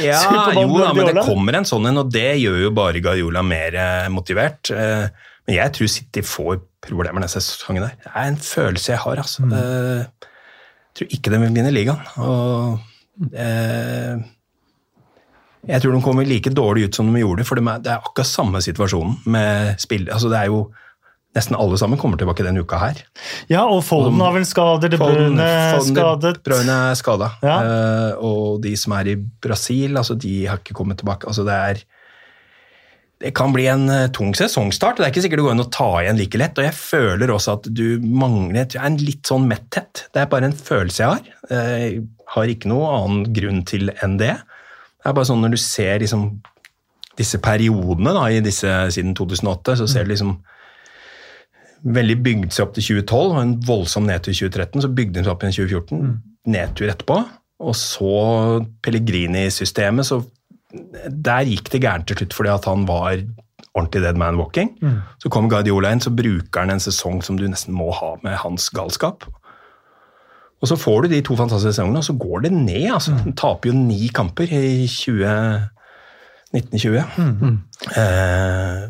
Ja, 0.02 0.52
jo 0.58 0.78
da, 0.80 0.92
men 0.94 1.06
det 1.14 1.24
kommer 1.24 1.54
en 1.56 1.64
sånn 1.70 1.86
en, 1.88 1.98
og 2.00 2.10
det 2.12 2.40
gjør 2.42 2.58
jo 2.64 2.72
bare 2.72 3.00
Guardiola 3.00 3.44
mer 3.44 4.10
motivert. 4.10 4.72
Eh, 4.72 5.08
Men 5.48 5.56
jeg 5.58 5.74
tror 5.74 5.88
City 5.88 6.22
får 6.22 6.60
problemer 6.82 7.22
denne 7.22 7.30
sesongen 7.30 7.84
der. 7.84 7.94
Det 8.02 8.12
er 8.16 8.26
en 8.32 8.36
følelse 8.38 8.88
jeg 8.90 8.98
har, 8.98 9.16
altså. 9.18 9.44
Mm. 9.46 9.52
Jeg 9.54 10.08
tror 10.96 11.08
ikke 11.14 11.30
de 11.30 11.38
vil 11.38 11.54
vinne 11.54 11.72
ligaen. 11.72 12.02
Og 12.18 12.80
jeg 15.66 15.82
tror 15.82 15.96
de 15.96 16.02
kommer 16.04 16.28
like 16.28 16.52
dårlig 16.54 16.90
ut 16.90 16.98
som 16.98 17.08
de 17.10 17.22
gjorde, 17.22 17.46
for 17.48 17.56
de 17.60 17.64
er, 17.66 17.80
det 17.84 17.92
er 17.94 18.02
akkurat 18.02 18.30
samme 18.30 18.62
situasjonen 18.64 19.16
med 19.32 19.80
spill. 19.82 20.10
Altså, 20.12 20.32
det 20.34 20.40
er 20.42 20.52
jo 20.54 20.66
Nesten 21.36 21.58
alle 21.60 21.76
sammen 21.76 22.00
kommer 22.00 22.16
tilbake 22.16 22.46
denne 22.46 22.62
uka 22.64 22.78
her. 22.80 23.00
Ja, 23.52 23.66
og 23.68 23.82
Folden 23.84 24.22
har 24.24 24.32
vel 24.32 24.46
skader, 24.48 24.88
De 24.88 24.96
Bruyne 24.96 25.48
skadet. 25.84 26.38
Bruyne 26.46 26.78
er 26.94 26.96
skada. 26.96 27.28
Ja. 27.44 27.58
Uh, 27.60 28.24
og 28.24 28.62
de 28.64 28.72
som 28.80 28.96
er 28.96 29.10
i 29.12 29.18
Brasil, 29.20 29.98
altså, 30.00 30.16
de 30.16 30.46
har 30.48 30.62
ikke 30.64 30.78
kommet 30.78 31.02
tilbake. 31.02 31.28
Altså, 31.28 31.44
det 31.44 31.58
er 31.58 31.84
det 33.26 33.32
kan 33.34 33.54
bli 33.56 33.64
en 33.66 33.88
eh, 33.90 34.08
tung 34.14 34.36
sesongstart. 34.38 35.00
Det 35.00 35.08
er 35.08 35.10
ikke 35.10 35.24
sikkert 35.26 35.40
det 35.42 35.46
går 35.48 35.56
an 35.56 35.64
å 35.64 35.72
ta 35.74 35.88
igjen 36.04 36.20
like 36.20 36.38
lett. 36.38 36.60
Og 36.62 36.68
jeg 36.68 36.78
føler 36.78 37.32
også 37.34 37.56
at 37.58 37.70
du 37.74 37.98
mangler 38.06 38.76
en 38.78 39.00
litt 39.02 39.26
sånn 39.26 39.48
metthet. 39.50 40.04
Det 40.14 40.22
er 40.22 40.30
bare 40.30 40.52
en 40.52 40.58
følelse 40.58 41.02
jeg 41.02 41.10
har. 41.10 41.32
Jeg 41.50 42.04
har 42.36 42.52
ikke 42.54 42.70
noe 42.70 42.92
annen 43.00 43.32
grunn 43.34 43.64
til 43.66 43.90
enn 43.96 44.20
det. 44.22 44.36
Det 44.38 45.10
er 45.10 45.16
bare 45.18 45.30
sånn 45.32 45.42
når 45.42 45.56
du 45.56 45.62
ser 45.62 46.04
liksom 46.04 46.28
disse 47.18 47.40
periodene 47.42 48.14
da, 48.14 48.28
i 48.30 48.44
disse, 48.46 48.70
siden 48.94 49.16
2008, 49.18 49.80
så 49.80 49.88
ser 49.90 50.06
du 50.06 50.14
liksom 50.14 50.36
veldig 51.96 52.20
bygd 52.26 52.54
seg 52.54 52.66
opp 52.66 52.78
til 52.78 52.88
2012, 53.02 53.26
og 53.26 53.42
en 53.42 53.58
voldsom 53.66 54.06
nedtur 54.10 54.34
i 54.34 54.38
2013. 54.38 54.86
Så 54.86 54.94
bygde 54.94 55.18
den 55.18 55.26
seg 55.26 55.34
opp 55.34 55.46
igjen 55.46 55.56
i 55.56 55.60
2014. 55.64 56.16
Nedtur 56.54 56.94
etterpå. 56.94 57.20
Og 57.66 57.78
så 57.80 58.16
Pellegrini-systemet, 58.86 60.06
så 60.06 60.22
der 61.10 61.48
gikk 61.50 61.72
det 61.72 61.82
gærent 61.84 62.08
til 62.08 62.18
slutt 62.18 62.34
fordi 62.38 62.50
at 62.54 62.66
han 62.70 62.86
var 62.90 63.16
ordentlig 63.76 64.02
dead 64.04 64.16
man 64.16 64.38
walking. 64.40 64.70
Så 65.20 65.30
kommer 65.30 65.50
Guardiola 65.52 65.92
inn, 65.92 66.02
så 66.04 66.14
bruker 66.16 66.64
han 66.64 66.72
en 66.72 66.80
sesong 66.84 67.22
som 67.24 67.38
du 67.38 67.48
nesten 67.48 67.76
må 67.76 67.92
ha 67.92 68.16
med 68.24 68.38
hans 68.40 68.70
galskap. 68.70 69.26
Og 70.64 70.70
så 70.72 70.78
får 70.80 71.02
du 71.04 71.08
de 71.12 71.22
to 71.22 71.36
fantastiske 71.36 71.76
sesongene, 71.76 72.00
og 72.00 72.08
så 72.08 72.14
går 72.18 72.46
det 72.48 72.52
ned. 72.56 72.94
altså. 72.94 73.12
Han 73.26 73.36
taper 73.36 73.70
jo 73.70 73.76
ni 73.76 74.08
kamper 74.08 74.48
i 74.50 74.88
20, 74.88 75.28
1920. 76.56 77.04
Eh, 78.00 78.86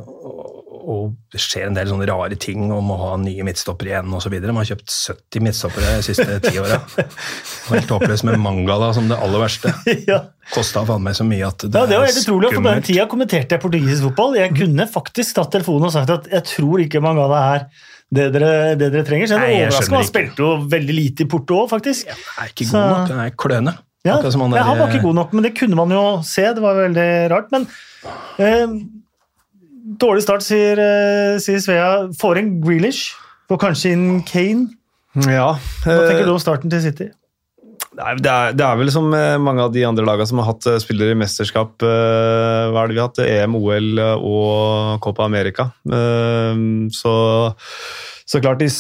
og, 0.86 1.16
det 1.34 1.42
skjer 1.42 1.68
en 1.68 1.78
del 1.78 1.90
sånne 1.90 2.06
rare 2.10 2.38
ting 2.40 2.70
om 2.74 2.92
å 2.94 2.98
ha 3.00 3.10
nye 3.22 3.46
midtstoppere 3.48 3.92
igjen 3.92 4.14
osv. 4.16 4.36
Man 4.46 4.60
har 4.62 4.70
kjøpt 4.70 4.94
70 4.94 5.44
midtstoppere 5.48 5.96
de 5.98 6.06
siste 6.06 6.38
ti 6.46 6.54
åra. 6.62 6.78
Helt 7.72 7.94
håpløst 7.96 8.28
med 8.30 8.38
Mangala 8.44 8.92
som 8.96 9.10
det 9.10 9.18
aller 9.18 9.42
verste. 9.42 9.74
ja. 10.12 10.22
Kosta 10.54 10.86
faen 10.88 11.04
meg 11.06 11.18
så 11.18 11.26
mye 11.28 11.48
at 11.50 11.66
det, 11.66 11.74
Ja, 11.74 11.90
Det 11.90 12.00
var 12.00 12.08
helt 12.10 12.22
utrolig, 12.22 12.54
for 12.54 12.62
på 12.62 12.76
den 12.76 12.86
tida 12.86 13.08
kommenterte 13.12 13.58
jeg 13.58 13.64
portugisisk 13.66 14.10
fotball. 14.12 14.38
Jeg 14.40 14.54
kunne 14.58 14.88
faktisk 14.92 15.40
tatt 15.40 15.52
telefonen 15.58 15.90
og 15.90 15.96
sagt 15.98 16.14
at 16.14 16.30
jeg 16.32 16.48
tror 16.54 16.86
ikke 16.86 17.02
Mangala 17.04 17.42
er 17.56 17.68
det 18.16 18.30
dere, 18.36 18.52
det 18.78 18.92
dere 18.94 19.08
trenger. 19.08 19.32
Så 19.32 19.40
jeg 19.42 19.58
er 19.58 19.66
overraska. 19.66 19.98
Han 19.98 20.08
spilte 20.08 20.46
jo 20.46 20.52
veldig 20.72 20.96
lite 20.96 21.26
i 21.26 21.30
Porto 21.30 21.64
òg, 21.64 21.72
faktisk. 21.74 22.08
Ja, 22.12 22.20
er 22.44 22.54
ikke 22.54 22.70
Så- 22.70 22.78
god 22.78 22.94
nok, 22.94 23.10
han 23.10 23.26
er 23.26 23.36
kløne. 23.36 23.76
Ja, 24.06 24.20
han 24.22 24.78
var 24.78 24.92
ikke 24.94 25.02
god 25.02 25.16
nok, 25.18 25.32
men 25.34 25.44
det 25.48 25.56
kunne 25.58 25.76
man 25.76 25.90
jo 25.90 26.22
se. 26.22 26.44
Det 26.54 26.62
var 26.62 26.78
veldig 26.78 27.08
rart. 27.32 27.48
Men 27.52 27.66
eh, 28.38 28.76
dårlig 29.86 30.24
start, 30.26 30.46
sier, 30.46 30.80
eh, 30.82 31.38
sier 31.42 31.62
Svea. 31.62 31.92
Får 32.20 32.42
en 32.42 32.56
Grealish. 32.64 33.14
Får 33.50 33.62
kanskje 33.62 33.94
inn 33.94 34.08
Kane. 34.26 34.74
Ja. 35.30 35.54
Hva 35.86 36.02
tenker 36.10 36.26
eh, 36.26 36.28
du 36.28 36.34
om 36.34 36.42
starten 36.42 36.74
til 36.74 36.82
City? 36.84 37.12
Det, 37.96 38.28
er, 38.28 38.52
det 38.58 38.66
er 38.66 38.76
vel 38.76 38.92
som 38.92 39.08
eh, 39.16 39.38
mange 39.40 39.64
av 39.64 39.72
de 39.72 39.86
andre 39.88 40.04
lagene 40.08 40.28
som 40.28 40.42
har 40.42 40.50
hatt 40.50 40.68
spillere 40.84 41.16
i 41.16 41.20
mesterskap. 41.20 41.78
Hva 41.80 42.82
er 42.82 42.90
det 42.90 42.98
vi 42.98 43.02
har 43.04 43.12
hatt? 43.12 43.24
EM, 43.24 43.58
OL 43.62 44.02
og 44.18 45.04
Copa 45.06 45.28
America. 45.30 45.70
Så, 45.86 47.16
så 48.26 48.44
klart, 48.44 48.64
de 48.64 48.72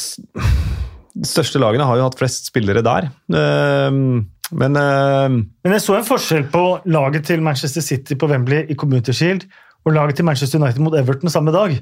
de 1.15 1.23
største 1.23 1.61
lagene 1.63 1.85
har 1.87 1.95
jo 1.95 2.03
hatt 2.09 2.17
flest 2.19 2.49
spillere 2.49 2.81
der. 2.83 3.05
Men 3.31 4.73
Men 4.75 5.75
jeg 5.77 5.83
så 5.85 5.95
en 5.95 6.03
forskjell 6.03 6.49
på 6.51 6.63
laget 6.91 7.29
til 7.29 7.45
Manchester 7.45 7.85
City 7.85 8.17
på 8.19 8.27
Wembley 8.27 8.65
i 8.67 8.75
Community 8.75 9.15
Shield 9.15 9.45
og 9.86 9.93
laget 9.93 10.15
til 10.17 10.26
Manchester 10.26 10.60
United 10.60 10.82
mot 10.82 10.95
Everton 10.98 11.30
samme 11.30 11.52
dag. 11.54 11.76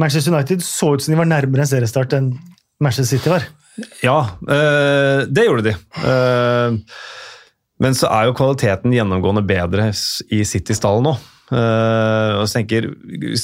Manchester 0.00 0.32
United 0.32 0.60
så 0.64 0.94
ut 0.94 1.02
som 1.04 1.12
de 1.12 1.18
var 1.18 1.28
nærmere 1.28 1.60
en 1.66 1.66
seriestart 1.68 2.12
enn 2.16 2.30
Manchester 2.80 3.18
City 3.18 3.28
var. 3.28 3.44
ja, 4.02 4.18
øh, 4.48 5.26
det 5.28 5.44
gjorde 5.46 5.62
de. 5.66 5.74
Eh, 6.08 6.78
Men 7.80 7.94
så 7.94 8.06
er 8.06 8.28
jo 8.28 8.32
kvaliteten 8.38 8.92
gjennomgående 8.94 9.42
bedre 9.42 9.88
i 10.30 10.44
City-stallen 10.46 11.02
nå. 11.08 11.16
Eh, 11.52 12.30
og 12.38 12.46
så 12.48 12.60
tenker 12.60 12.86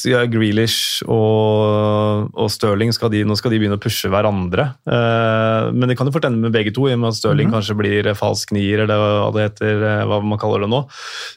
ja, 0.09 0.23
Grealish 0.31 1.03
og, 1.05 2.31
og 2.33 2.49
Stirling 2.53 2.95
skal 2.97 3.13
de, 3.13 3.21
nå 3.29 3.37
skal 3.37 3.53
de 3.53 3.61
begynne 3.61 3.77
å 3.77 3.83
pushe 3.83 4.09
hverandre. 4.13 4.71
Eh, 4.89 5.71
men 5.77 5.91
det 5.91 5.99
kan 5.99 6.09
jo 6.09 6.15
fort 6.15 6.29
ende 6.29 6.41
med 6.47 6.55
begge 6.55 6.73
to, 6.77 6.87
i 6.89 6.97
og 6.97 7.03
med 7.03 7.13
at 7.13 7.19
Stirling 7.19 7.53
kanskje 7.53 7.77
blir 7.79 8.11
falsk 8.19 8.55
nier, 8.57 8.85
eller 8.87 9.05
hva 9.05 9.31
det 9.37 9.49
heter, 9.51 9.85
eh, 9.91 10.05
hva 10.09 10.21
man 10.25 10.41
kaller 10.41 10.65
det 10.65 10.71
nå. 10.73 10.85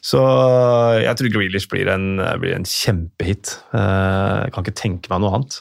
Så 0.04 0.22
jeg 1.04 1.20
tror 1.20 1.34
Grealish 1.36 1.68
blir 1.72 1.90
en, 1.92 2.14
blir 2.40 2.56
en 2.56 2.68
kjempehit. 2.68 3.58
Eh, 3.76 4.46
jeg 4.46 4.54
kan 4.54 4.64
ikke 4.64 4.80
tenke 4.84 5.12
meg 5.12 5.24
noe 5.24 5.40
annet. 5.40 5.60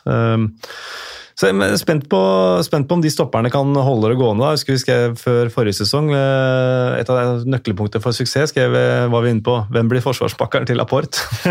Så 1.33 1.49
jeg 1.49 1.57
er 1.65 1.77
spent 1.81 2.05
på, 2.11 2.19
spent 2.65 2.87
på 2.89 2.97
om 2.97 3.03
de 3.03 3.09
stopperne 3.09 3.49
kan 3.53 3.73
holde 3.73 4.11
det 4.11 4.19
gående. 4.19 4.45
Jeg 4.51 4.59
husker 4.59 4.75
vi 4.75 4.81
skrev 4.83 5.15
før 5.17 5.51
forrige 5.53 5.79
sesong 5.79 6.11
eh, 6.13 6.99
Et 6.99 7.09
av 7.09 7.41
nøkkelpunktene 7.49 8.03
for 8.03 8.15
suksess 8.15 8.53
skrev, 8.53 8.75
var 9.09 9.25
vi 9.25 9.33
inne 9.33 9.45
på 9.45 9.57
hvem 9.73 9.89
blir 9.89 10.03
forsvarspakkeren 10.05 10.69
til 10.69 10.77
Laporte. 10.77 11.23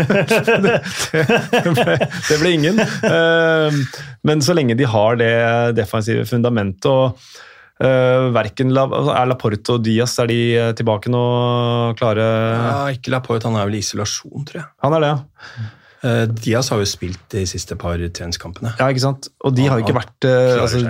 det, 0.63 0.77
det, 1.11 1.73
ble, 1.75 1.97
det 1.99 2.39
ble 2.39 2.53
ingen. 2.55 2.79
Eh, 2.79 3.81
Men 4.23 4.43
så 4.45 4.55
lenge 4.55 4.77
de 4.79 4.87
har 4.87 5.19
det 5.19 5.33
defensive 5.75 6.23
fundamentet 6.29 6.87
og 6.87 7.19
uh, 7.83 8.31
verken 8.33 8.71
La, 8.75 8.87
Er 8.87 9.27
Laporte 9.29 9.75
og 9.75 9.83
Diaz 9.83 10.15
er 10.23 10.31
de 10.31 10.41
tilbake 10.79 11.11
nå 11.11 11.23
klare? 11.99 12.23
Ja, 12.23 12.81
ikke 12.95 13.11
Laporte, 13.13 13.49
han 13.49 13.59
er 13.59 13.67
vel 13.67 13.81
i 13.81 13.83
isolasjon, 13.83 14.47
tror 14.47 14.61
jeg. 14.61 14.69
Han 14.85 14.95
er 14.97 15.03
det, 15.03 15.15
ja. 15.15 15.71
Eh, 16.03 16.25
Diaz 16.27 16.67
har 16.73 16.81
jo 16.81 16.87
spilt 16.89 17.21
de 17.31 17.45
siste 17.47 17.77
par 17.79 18.01
treningskampene. 18.01 18.73
Ja, 18.75 18.89
ikke 18.91 19.05
sant? 19.05 19.29
Og 19.47 19.55
de 19.55 19.69
har 19.69 19.79
jo 19.79 19.85
ikke 19.85 19.95
vært 19.95 20.27
uh, 20.27 20.63
altså. 20.65 20.81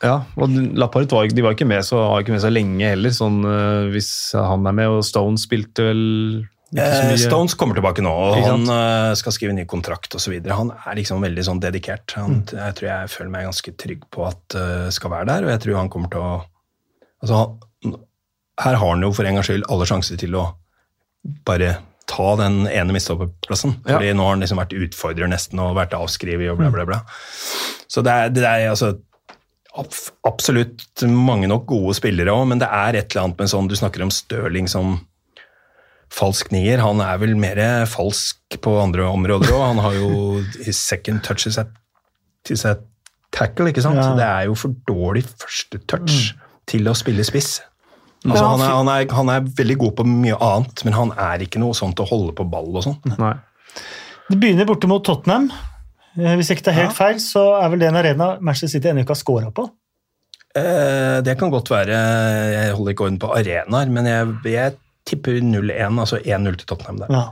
Ja, 0.00 0.14
og 0.40 0.56
Laparet 0.80 1.12
var, 1.12 1.28
de 1.28 1.44
var 1.44 1.56
ikke 1.56 1.68
med 1.68 1.84
så, 1.84 2.00
var 2.00 2.24
ikke 2.24 2.32
med 2.32 2.40
så 2.46 2.52
lenge 2.52 2.88
heller, 2.94 3.12
sånn, 3.12 3.42
uh, 3.44 3.92
hvis 3.92 4.08
han 4.32 4.64
er 4.64 4.76
med. 4.80 4.96
Og 4.96 5.04
Stone 5.04 5.40
spilte 5.40 5.90
vel 5.90 6.02
ikke 6.72 6.88
så 6.88 7.04
mye. 7.10 7.20
Stones 7.26 7.58
kommer 7.60 7.76
tilbake 7.76 8.02
nå, 8.02 8.10
og 8.10 8.40
han 8.40 8.64
skal 9.20 9.36
skrive 9.36 9.52
ny 9.54 9.66
kontrakt 9.70 10.16
osv. 10.16 10.32
Han 10.48 10.72
er 10.74 10.96
liksom 10.98 11.20
veldig 11.22 11.44
sånn 11.46 11.60
dedikert. 11.62 12.16
Han, 12.16 12.40
Jeg 12.48 12.80
tror 12.80 12.88
jeg 12.88 13.12
føler 13.12 13.34
meg 13.36 13.48
ganske 13.50 13.76
trygg 13.84 14.08
på 14.16 14.24
at 14.30 14.56
uh, 14.56 14.88
skal 14.96 15.12
være 15.12 15.28
der, 15.28 15.46
og 15.46 15.54
jeg 15.54 15.66
tror 15.66 15.82
han 15.82 15.92
kommer 15.92 16.14
til 16.14 16.24
å 16.24 16.34
altså, 17.20 17.46
han, 17.84 17.98
Her 18.64 18.80
har 18.80 18.94
han 18.96 19.04
jo 19.04 19.12
for 19.12 19.28
en 19.28 19.36
gangs 19.36 19.52
skyld 19.52 19.68
alle 19.68 19.92
sjanser 19.92 20.24
til 20.24 20.40
å 20.40 20.48
bare 21.44 21.76
ta 22.10 22.34
den 22.40 22.64
ene 22.68 22.94
midtstopperplassen. 22.94 23.78
Ja. 23.84 23.96
Fordi 23.96 24.12
nå 24.16 24.26
har 24.26 24.36
han 24.36 24.44
liksom 24.44 24.60
vært 24.60 24.76
utfordrer 24.76 25.30
nesten 25.30 25.62
og 25.62 25.76
vært 25.78 25.96
avskrevet 25.96 26.52
og 26.52 26.60
bla, 26.60 26.70
bla, 26.74 26.86
bla. 26.88 27.00
Så 27.88 28.04
det 28.04 28.12
er, 28.12 28.32
det 28.34 28.46
er 28.48 28.70
altså 28.72 28.94
absolutt 30.28 31.02
mange 31.10 31.48
nok 31.50 31.66
gode 31.72 31.96
spillere 31.98 32.30
òg, 32.30 32.46
men 32.52 32.60
det 32.62 32.68
er 32.70 33.00
et 33.00 33.10
eller 33.10 33.24
annet 33.24 33.40
med 33.42 33.50
sånn 33.50 33.66
Du 33.70 33.74
snakker 33.74 34.04
om 34.04 34.12
Stirling 34.14 34.68
som 34.70 35.00
falsk 36.14 36.52
nier. 36.54 36.82
Han 36.84 37.02
er 37.02 37.18
vel 37.22 37.34
mer 37.38 37.58
falsk 37.90 38.58
på 38.62 38.76
andre 38.78 39.08
områder 39.10 39.50
òg. 39.50 39.64
Han 39.72 39.82
har 39.82 39.98
jo 39.98 40.10
his 40.62 40.78
second 40.78 41.24
touch 41.26 41.48
til 41.48 42.60
seg 42.60 42.84
tackle, 43.34 43.72
ikke 43.72 43.82
sant? 43.82 43.98
Ja. 43.98 44.12
Det 44.18 44.26
er 44.28 44.48
jo 44.50 44.58
for 44.58 44.76
dårlig 44.86 45.24
første 45.26 45.80
touch 45.90 46.34
til 46.70 46.86
å 46.86 46.94
spille 46.96 47.26
spiss. 47.26 47.56
Altså, 48.24 48.44
han, 48.48 48.62
er, 48.64 48.72
han, 48.72 48.88
er, 48.88 49.06
han 49.12 49.30
er 49.34 49.48
veldig 49.58 49.76
god 49.82 49.94
på 49.98 50.06
mye 50.08 50.36
annet, 50.40 50.82
men 50.86 50.96
han 50.96 51.12
er 51.20 51.44
ikke 51.44 51.60
noe 51.60 51.76
sånn 51.76 51.92
til 51.96 52.06
å 52.06 52.08
holde 52.08 52.32
på 52.38 52.46
ball 52.48 52.70
og 52.72 52.86
sånn. 52.86 53.16
Nei. 53.20 53.34
Det 54.30 54.38
begynner 54.40 54.68
borte 54.68 54.88
mot 54.88 55.04
Tottenham. 55.04 55.50
Hvis 56.14 56.38
Hvis 56.40 56.52
ikke 56.54 56.68
det 56.68 56.72
er 56.72 56.80
helt 56.84 56.96
feil, 56.96 57.18
så 57.20 57.42
er 57.58 57.72
vel 57.72 57.82
det 57.82 57.90
en 57.90 57.98
arena 58.00 58.28
Manchester 58.40 58.76
City 58.76 58.88
ennå 58.88 59.02
ikke 59.04 59.16
har 59.16 59.20
scora 59.20 59.50
på. 59.52 59.66
Eh, 60.54 61.18
det 61.26 61.34
kan 61.38 61.50
godt 61.50 61.72
være. 61.72 61.96
Jeg 62.54 62.74
holder 62.78 62.94
ikke 62.94 63.06
orden 63.08 63.20
på 63.20 63.32
arenaer, 63.34 63.90
men 63.90 64.06
jeg, 64.06 64.34
jeg 64.52 64.76
tipper 65.08 65.40
0-1, 65.42 65.98
altså 66.00 66.20
1-0 66.22 66.60
til 66.60 66.68
Tottenham 66.70 67.02
der. 67.02 67.10
Ja. 67.12 67.24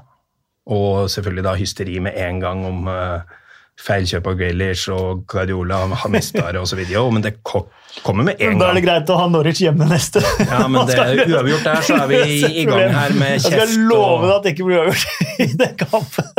Og 0.73 1.09
selvfølgelig 1.11 1.47
da 1.47 1.55
hysteri 1.59 2.01
med 2.03 2.19
en 2.19 2.43
gang 2.43 2.67
om 2.67 2.91
eh, 2.91 3.39
feilkjøp 3.81 4.27
av 4.31 4.37
Grealish 4.39 4.91
og 4.93 5.23
Guardiola 5.33 5.81
har 6.03 6.11
mista 6.13 6.45
det 6.53 6.61
osv. 6.61 6.83
Men 7.13 7.25
det 7.25 7.33
kommer 7.47 8.27
med 8.29 8.37
en 8.39 8.53
gang. 8.55 8.61
Da 8.61 8.69
er 8.71 8.79
det 8.79 8.85
greit 8.85 9.11
å 9.11 9.19
ha 9.19 9.27
Norwich 9.33 9.63
hjemme 9.65 9.89
neste. 9.91 10.23
Ja, 10.45 10.67
men 10.71 10.87
det 10.91 10.99
er 11.01 11.25
uavgjort 11.25 11.67
der, 11.67 11.83
så 11.89 11.99
er 12.05 12.11
vi 12.13 12.21
i- 12.63 12.67
gang 12.69 12.95
her 12.95 13.17
med 13.19 13.39
Jeg 13.39 13.47
skal 13.49 13.77
love 13.89 14.29
deg 14.29 14.35
at 14.37 14.47
det 14.47 14.55
ikke 14.55 14.69
blir 14.69 14.83
uavgjort 14.83 15.45
i 15.47 15.51
den 15.65 15.77
kampen. 15.81 16.33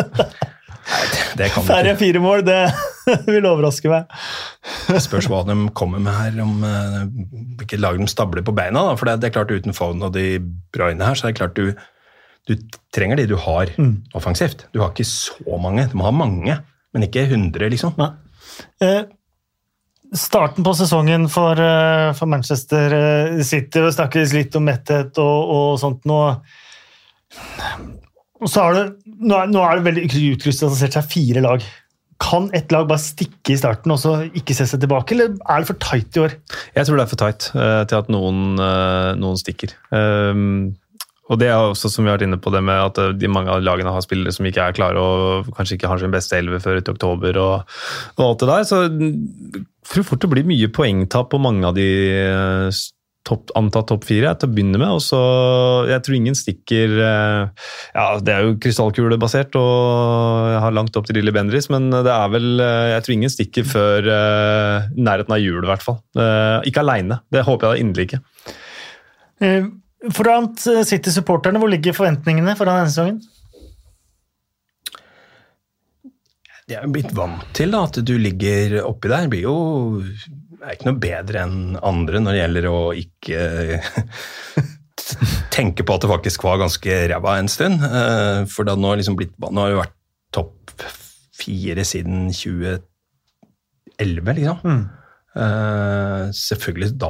Det 1.40 1.48
kan 1.54 1.64
Færre 1.66 1.94
enn 1.94 2.00
fire 2.00 2.20
mål, 2.22 2.42
det 2.46 2.58
vil 3.32 3.46
overraske 3.48 3.88
meg. 3.92 4.12
Spørs 5.02 5.30
hva 5.32 5.42
de 5.48 5.56
kommer 5.76 6.02
med 6.04 6.12
her, 6.16 6.36
om 6.44 6.60
eh, 6.68 7.00
hvilket 7.60 7.82
lag 7.82 7.98
de 8.00 8.08
stabler 8.12 8.44
på 8.46 8.54
beina. 8.56 8.84
Da. 8.92 8.98
For 9.00 9.08
det, 9.10 9.30
er 9.30 9.36
klart 9.36 9.54
uten 9.56 9.76
Foden 9.76 10.04
og 10.06 10.14
de 10.16 10.38
Bruyne 10.76 11.08
her, 11.08 11.16
så 11.18 11.28
er 11.30 11.34
det 11.34 11.40
klart 11.40 11.56
du, 11.58 11.72
du 12.52 12.56
trenger 12.96 13.20
de 13.22 13.30
du 13.32 13.38
har 13.40 13.72
offensivt. 14.20 14.68
Du 14.76 14.84
har 14.84 14.92
ikke 14.92 15.08
så 15.08 15.60
mange. 15.64 15.88
Du 15.92 15.98
må 16.00 16.08
ha 16.10 16.14
mange, 16.16 16.60
men 16.94 17.08
ikke 17.08 17.26
100, 17.28 17.70
liksom. 17.74 17.98
Eh, 18.84 19.04
starten 20.14 20.66
på 20.66 20.74
sesongen 20.78 21.28
for, 21.32 21.60
eh, 21.60 22.14
for 22.18 22.30
Manchester 22.30 22.98
eh, 22.98 23.44
City, 23.44 23.82
det 23.82 23.94
snakkes 23.96 24.34
litt 24.38 24.56
om 24.60 24.68
metthet 24.70 25.18
og, 25.22 25.54
og 25.58 25.80
sånt 25.82 26.06
nå. 26.10 26.20
Så 28.44 28.66
er 28.66 28.76
det, 28.78 28.84
nå, 29.06 29.38
er, 29.40 29.50
nå 29.50 29.64
er 29.64 29.80
det 29.80 29.88
veldig 29.88 30.28
utkrystallisert 30.36 31.00
seg 31.00 31.10
fire 31.10 31.44
lag. 31.46 31.66
Kan 32.24 32.50
ett 32.56 32.72
lag 32.72 32.86
bare 32.88 33.02
stikke 33.02 33.56
i 33.56 33.60
starten 33.60 33.92
og 33.92 34.00
så 34.00 34.20
ikke 34.30 34.56
se 34.56 34.68
seg 34.70 34.84
tilbake, 34.84 35.16
eller 35.16 35.34
er 35.50 35.64
det 35.64 35.70
for 35.72 35.82
tight 35.82 36.20
i 36.20 36.24
år? 36.28 36.36
Jeg 36.76 36.88
tror 36.88 37.00
det 37.00 37.04
er 37.04 37.12
for 37.12 37.22
tight 37.24 37.50
uh, 37.56 37.82
til 37.90 38.00
at 38.00 38.12
noen, 38.14 38.44
uh, 38.62 39.12
noen 39.20 39.40
stikker. 39.40 39.74
Um, 39.90 40.76
og 41.34 41.42
det 41.42 41.50
er 41.50 41.58
også 41.58 41.90
som 41.90 42.06
vi 42.06 42.12
har 42.12 42.20
vært 42.20 42.28
inne 42.28 42.40
på 42.42 42.54
det 42.54 42.62
med 42.66 42.78
at 42.78 43.00
eh, 43.02 43.14
de 43.18 43.30
mange 43.32 43.52
av 43.52 43.64
lagene 43.66 43.94
har 43.94 44.06
spillere 44.06 44.34
som 44.36 44.48
ikke 44.48 44.70
er 44.70 44.78
klare 44.78 45.02
og 45.02 45.54
kanskje 45.58 45.80
ikke 45.80 45.90
har 45.90 46.02
sin 46.02 46.14
beste 46.14 46.38
elve 46.38 46.62
før 46.64 46.82
uti 46.82 46.94
oktober 46.94 47.40
og, 47.42 47.78
og 48.18 48.26
alt 48.28 48.44
det 48.44 48.50
der. 48.52 48.68
Så 48.70 48.82
jeg 48.86 49.64
tror 49.90 50.10
fort 50.12 50.24
det 50.26 50.34
blir 50.34 50.50
mye 50.50 50.70
poengtap 50.74 51.32
på 51.34 51.42
mange 51.42 51.66
av 51.70 51.78
de 51.78 51.88
eh, 52.14 52.84
topp, 53.26 53.54
antatt 53.58 53.90
topp 53.90 54.06
fire 54.06 54.36
til 54.38 54.52
å 54.52 54.54
begynne 54.54 54.78
med. 54.78 54.94
Og 54.94 55.02
så 55.02 55.20
Jeg 55.90 56.06
tror 56.06 56.20
ingen 56.20 56.38
stikker 56.38 56.98
eh, 57.02 57.68
Ja, 57.96 58.08
det 58.22 58.36
er 58.36 58.48
jo 58.48 58.58
krystallkulebasert 58.62 59.58
og 59.58 60.50
jeg 60.54 60.64
har 60.68 60.78
langt 60.78 61.00
opp 61.00 61.10
til 61.10 61.18
Lille 61.18 61.34
Bendris, 61.36 61.70
men 61.74 61.90
det 61.90 62.14
er 62.14 62.34
vel 62.36 62.52
Jeg 62.62 63.06
tror 63.06 63.18
ingen 63.18 63.34
stikker 63.34 63.70
før 63.74 64.12
nærheten 64.94 65.34
av 65.34 65.42
jul, 65.42 65.64
i 65.64 65.72
hvert 65.72 65.86
fall. 65.86 66.04
Ikke 66.68 66.84
aleine. 66.84 67.24
Det 67.34 67.48
håper 67.48 67.72
jeg 67.72 67.74
da 67.74 67.88
inderlig 67.88 68.12
ikke. 68.12 68.22
Eh, 70.04 70.12
Foran 70.14 70.52
City-supporterne, 70.60 71.62
hvor 71.62 71.72
ligger 71.72 71.96
forventningene 71.96 72.58
foran 72.60 72.82
denne 72.82 72.92
sesongen? 72.92 73.22
Jeg 76.72 76.80
er 76.80 76.92
blitt 76.96 77.12
vant 77.16 77.44
til 77.56 77.74
da, 77.76 77.84
at 77.90 78.00
du 78.08 78.14
ligger 78.20 78.80
oppi 78.88 79.12
der. 79.12 79.28
Blir 79.32 79.44
jo 79.46 79.56
er 80.64 80.78
ikke 80.78 80.88
noe 80.88 81.02
bedre 81.04 81.42
enn 81.44 81.58
andre 81.84 82.22
når 82.24 82.32
det 82.36 82.40
gjelder 82.40 82.68
å 82.70 82.78
ikke 82.96 83.40
tenke 85.58 85.84
på 85.84 85.98
at 85.98 86.06
det 86.06 86.12
faktisk 86.14 86.46
var 86.48 86.62
ganske 86.64 87.00
ræva 87.12 87.36
en 87.40 87.52
stund. 87.52 87.84
Eh, 87.84 88.44
For 88.52 88.64
det 88.64 88.76
har 88.76 88.82
nå 88.84 88.94
liksom 89.00 89.18
blitt, 89.20 89.36
nå 89.44 89.60
har 89.60 89.74
det 89.74 89.82
vært 89.82 89.98
topp 90.34 90.88
fire 91.44 91.84
siden 91.86 92.30
2011, 92.32 92.82
liksom. 94.40 94.58
Mm. 94.64 94.84
selvfølgelig 96.38 96.92
da 97.02 97.10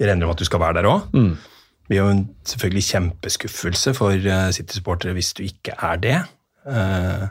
regner 0.00 0.24
du 0.24 0.26
med 0.26 0.34
at 0.34 0.42
du 0.42 0.48
skal 0.48 0.62
være 0.64 0.80
der 0.80 0.88
òg. 0.90 1.00
Mm. 1.14 1.34
Det 1.84 1.92
blir 1.92 2.00
jo 2.00 2.10
en 2.10 2.22
selvfølgelig 2.48 2.84
kjempeskuffelse 2.88 3.92
for 3.96 4.16
eh, 4.16 4.50
City-supportere 4.56 5.12
hvis 5.16 5.34
du 5.36 5.42
ikke 5.44 5.74
er 5.84 5.98
det. 6.00 6.18
Eh, 6.66 7.26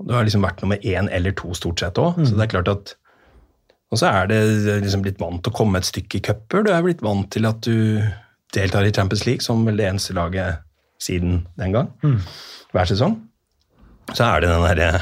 Du 0.00 0.12
har 0.12 0.24
liksom 0.24 0.42
vært 0.44 0.60
nummer 0.60 0.76
én 0.84 1.06
eller 1.12 1.32
to 1.32 1.54
stort 1.56 1.80
sett 1.80 1.96
òg, 2.00 2.18
så 2.28 2.34
det 2.36 2.42
er 2.46 2.50
klart 2.52 2.68
at 2.68 2.94
Og 3.92 3.96
så 4.00 4.08
er 4.10 4.26
det 4.28 4.40
liksom 4.82 5.00
blitt 5.04 5.20
vant 5.20 5.40
til 5.44 5.52
å 5.52 5.56
komme 5.56 5.78
et 5.78 5.86
stykke 5.88 6.18
i 6.18 6.20
cuper. 6.26 6.64
Du 6.66 6.70
er 6.72 6.82
blitt 6.84 7.00
vant 7.04 7.28
til 7.32 7.46
at 7.46 7.60
du 7.64 8.02
deltar 8.52 8.84
i 8.84 8.92
Champions 8.92 9.24
League 9.26 9.40
som 9.44 9.64
vel 9.64 9.76
det 9.78 9.86
eneste 9.86 10.12
laget 10.16 10.58
siden 11.00 11.46
den 11.56 11.72
gang. 11.72 11.88
Hver 12.74 12.84
sesong. 12.90 13.14
Så 14.12 14.24
er 14.26 14.40
det 14.40 14.50
den 14.50 14.64
derre 14.66 15.00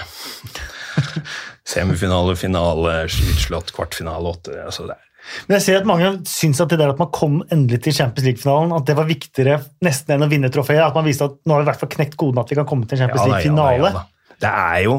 semifinale, 1.75 2.37
finale, 2.37 3.09
slutslått, 3.09 3.73
kvartfinale, 3.75 4.31
åtte 4.37 4.59
altså 4.67 4.87
det 4.91 4.99
er 4.99 5.11
Men 5.49 5.57
jeg 5.57 5.65
ser 5.65 5.79
at 5.81 5.87
Mange 5.89 6.11
syns 6.29 6.61
at 6.61 6.73
det 6.73 6.79
der 6.81 6.93
at 6.93 7.01
man 7.01 7.11
kom 7.15 7.39
endelig 7.55 7.81
til 7.87 7.97
Champions 7.97 8.27
League-finalen, 8.29 8.75
at 8.77 8.87
det 8.89 8.97
var 8.99 9.09
viktigere 9.09 9.59
nesten 9.85 10.17
enn 10.17 10.27
å 10.27 10.31
vinne 10.31 10.51
trofeet. 10.53 10.83
At 10.85 10.97
man 10.99 11.07
viste 11.09 11.29
at 11.31 11.39
nå 11.45 11.55
har 11.57 11.63
vi 11.63 11.69
i 11.69 11.71
hvert 11.73 11.81
fall 11.85 11.93
knekt 11.97 12.19
koden 12.21 12.43
at 12.43 12.53
vi 12.53 12.59
kan 12.59 12.69
komme 12.69 12.89
til 12.89 12.99
en 12.99 13.07
Champions 13.07 13.25
Ja 13.25 13.31
ja 13.31 13.39
League-finale. 13.39 13.95
ja. 13.95 14.05
Det 14.45 14.51
er 14.51 14.81
jo 14.89 14.97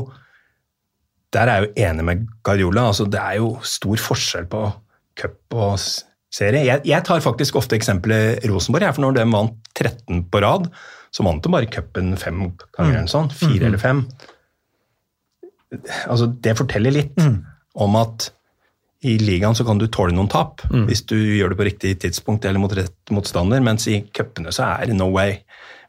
Der 1.35 1.49
er 1.51 1.59
jeg 1.59 1.67
jo 1.67 1.85
enig 1.89 2.03
med 2.07 2.27
Guardiola. 2.47 2.87
Altså, 2.93 3.05
det 3.11 3.19
er 3.19 3.37
jo 3.41 3.49
stor 3.67 3.99
forskjell 3.99 4.45
på 4.47 4.61
cup 5.19 5.55
og 5.55 5.79
serie. 6.31 6.61
Jeg, 6.65 6.81
jeg 6.87 7.03
tar 7.07 7.19
faktisk 7.23 7.57
ofte 7.59 7.75
eksempelet 7.75 8.45
Rosenborg. 8.47 8.87
For 8.95 9.03
når 9.03 9.17
de 9.17 9.25
vant 9.33 9.57
13 9.75 10.23
på 10.31 10.41
rad, 10.43 10.69
så 11.11 11.25
vant 11.27 11.43
de 11.43 11.51
bare 11.51 11.67
cupen 11.71 12.15
fem 12.19 12.39
ganger. 12.77 13.01
eller 13.01 13.11
sånn, 13.11 13.29
Fire 13.35 13.67
eller 13.67 13.81
fem. 13.81 14.05
Altså, 16.07 16.29
det 16.39 16.55
forteller 16.57 16.95
litt 16.95 17.19
om 17.75 17.95
at 17.99 18.29
i 19.05 19.17
ligaen 19.21 19.55
så 19.57 19.63
kan 19.67 19.77
du 19.81 19.85
tåle 19.91 20.15
noen 20.15 20.29
tap 20.31 20.63
hvis 20.89 21.03
du 21.05 21.15
gjør 21.15 21.53
det 21.53 21.57
på 21.59 21.65
riktig 21.67 21.91
tidspunkt 22.01 22.45
eller 22.45 22.59
mot 22.63 22.73
rett 22.73 23.11
motstander, 23.13 23.61
mens 23.61 23.85
i 23.91 23.99
cupene 24.15 24.51
så 24.55 24.65
er 24.81 24.89
det 24.89 24.95
no 24.97 25.07
way. 25.13 25.37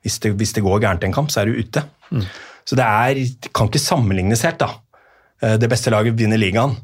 Hvis 0.04 0.18
det, 0.22 0.34
hvis 0.38 0.52
det 0.54 0.62
går 0.66 0.80
gærent 0.84 1.04
en 1.04 1.14
kamp, 1.16 1.30
så 1.32 1.40
er 1.42 1.46
du 1.50 1.56
ute. 1.58 1.82
Så 2.66 2.76
det 2.78 2.84
er, 2.84 3.14
det 3.42 3.52
kan 3.54 3.66
ikke 3.70 3.80
sammenlignes 3.82 4.42
helt, 4.46 4.58
da. 4.60 4.68
Eh, 5.42 5.56
Det 5.58 5.68
beste 5.70 5.90
laget 5.90 6.14
vinner 6.18 6.38
ligaen. 6.38 6.76